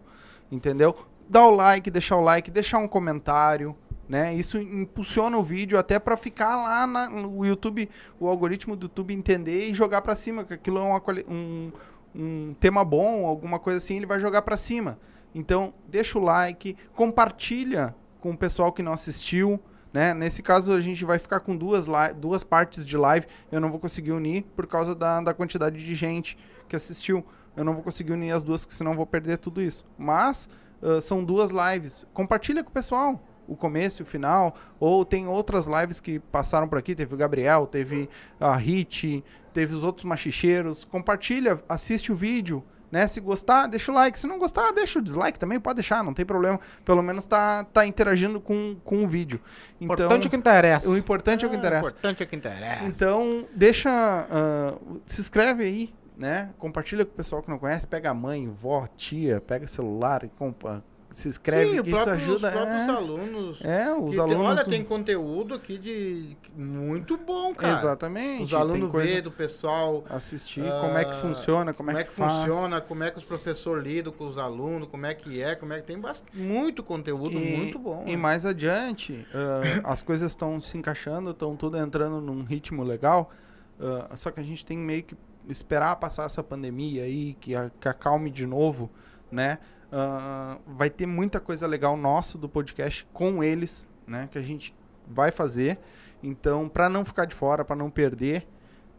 [0.51, 0.95] Entendeu?
[1.29, 3.75] Dá o like, deixar o like, deixar um comentário.
[4.09, 4.33] Né?
[4.35, 7.89] Isso impulsiona o vídeo até para ficar lá na- no YouTube,
[8.19, 11.71] o algoritmo do YouTube entender e jogar para cima, que aquilo é uma um,
[12.13, 14.99] um tema bom, alguma coisa assim, ele vai jogar para cima.
[15.33, 19.57] Então, deixa o like, compartilha com o pessoal que não assistiu,
[19.93, 20.13] né?
[20.13, 21.85] Nesse caso, a gente vai ficar com duas,
[22.17, 23.27] duas partes de live.
[23.51, 26.37] Eu não vou conseguir unir por causa da, da quantidade de gente
[26.67, 27.25] que assistiu.
[27.55, 29.85] Eu não vou conseguir unir as duas, porque senão vou perder tudo isso.
[29.97, 30.47] Mas
[30.81, 32.05] ah, são duas lives.
[32.13, 33.21] Compartilha com o pessoal.
[33.47, 34.55] O começo e o final.
[34.79, 36.95] Ou tem outras lives que passaram por aqui.
[36.95, 39.23] Teve o Gabriel, teve a Hit,
[39.53, 40.83] teve os outros machicheiros.
[40.83, 43.07] Compartilha, assiste o vídeo, né?
[43.07, 44.19] Se gostar, deixa o like.
[44.19, 46.59] Se não gostar, deixa o dislike também, pode deixar, não tem problema.
[46.83, 49.39] Pelo menos tá, tá interagindo com, com o vídeo.
[49.79, 50.89] Então, Importante é o que interessa.
[50.89, 51.87] o importante é o que Ah, interessa.
[51.89, 52.83] importante é o que interessa.
[52.85, 53.89] Então, deixa.
[53.89, 54.73] ah,
[55.07, 56.49] se inscreve aí, né?
[56.57, 57.87] Compartilha com o pessoal que não conhece.
[57.87, 62.13] Pega a mãe, vó, tia, pega celular e compa, se inscreve, Sim, que isso próprio-
[62.13, 62.47] ajuda.
[62.47, 63.61] Os próprios é, alunos.
[63.61, 64.45] é, os que tem- alunos.
[64.47, 67.73] olha, tem conteúdo aqui de muito bom, cara.
[67.73, 68.43] Exatamente.
[68.43, 70.03] Os alunos vê do pessoal.
[70.09, 72.45] assistir ah, como é que funciona, como, é que, faz.
[72.45, 75.73] funciona, como é que os professores lidam com os alunos, como é que é, como
[75.73, 76.23] é que tem bast...
[76.33, 78.03] muito conteúdo, E- muito bom.
[78.07, 78.17] E né?
[78.17, 83.31] mais adiante, ah, as coisas estão se encaixando, estão tudo entrando num ritmo legal.
[83.79, 85.15] ah, só que a gente tem meio que
[85.49, 88.89] esperar passar essa pandemia aí, que, a- que acalme de novo,
[89.31, 89.57] né?
[89.91, 94.29] Ah, vai ter muita coisa legal nosso do podcast com eles, né?
[94.31, 94.73] Que a gente
[95.05, 95.77] vai fazer.
[96.23, 98.47] Então, para não ficar de fora, para não perder,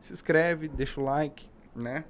[0.00, 2.04] se inscreve, deixa o like, né?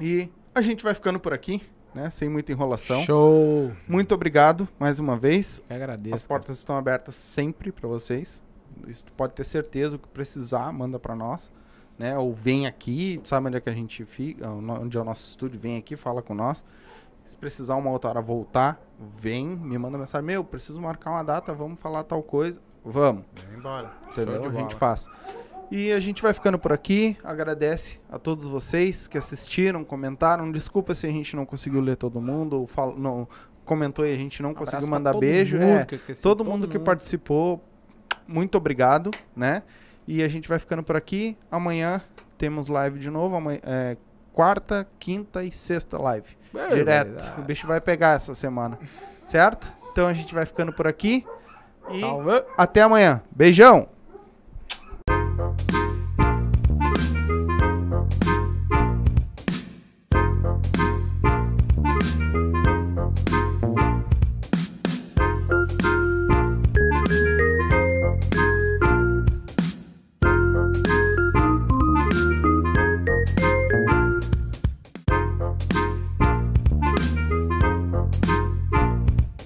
[0.00, 1.62] E a gente vai ficando por aqui,
[1.94, 2.10] né?
[2.10, 3.02] Sem muita enrolação.
[3.02, 3.72] Show.
[3.88, 5.62] Muito obrigado mais uma vez.
[5.70, 6.14] Eu agradeço.
[6.14, 8.42] As portas estão abertas sempre para vocês.
[8.86, 11.52] Isso pode ter certeza o que precisar, manda para nós,
[11.98, 12.18] né?
[12.18, 15.58] Ou vem aqui, sabe onde é que a gente fica, onde é o nosso estúdio,
[15.58, 16.64] vem aqui, fala com nós.
[17.24, 18.80] Se precisar uma outra hora voltar,
[19.18, 22.60] vem, me manda mensagem, meu, preciso marcar uma data, vamos falar tal coisa.
[22.84, 23.92] Vamos, Vem embora.
[24.10, 24.40] entendeu?
[24.42, 25.08] de A gente faz.
[25.70, 27.16] E a gente vai ficando por aqui.
[27.24, 30.50] Agradece a todos vocês que assistiram, comentaram.
[30.52, 33.26] Desculpa se a gente não conseguiu ler todo mundo ou fal- não
[33.64, 35.56] comentou e a gente não Abraço conseguiu mandar todo beijo.
[35.56, 37.62] mundo É, que eu esqueci, todo, mundo que participou,
[38.26, 39.62] muito obrigado, né?
[40.06, 41.38] E a gente vai ficando por aqui.
[41.50, 42.02] Amanhã
[42.36, 43.36] temos live de novo.
[43.36, 43.96] Amanhã, é,
[44.32, 46.36] quarta, quinta e sexta live.
[46.72, 47.34] Direto.
[47.38, 48.78] O bicho vai pegar essa semana.
[49.24, 49.72] Certo?
[49.90, 51.26] Então a gente vai ficando por aqui.
[51.90, 52.44] E Salve.
[52.56, 53.22] até amanhã.
[53.30, 53.88] Beijão!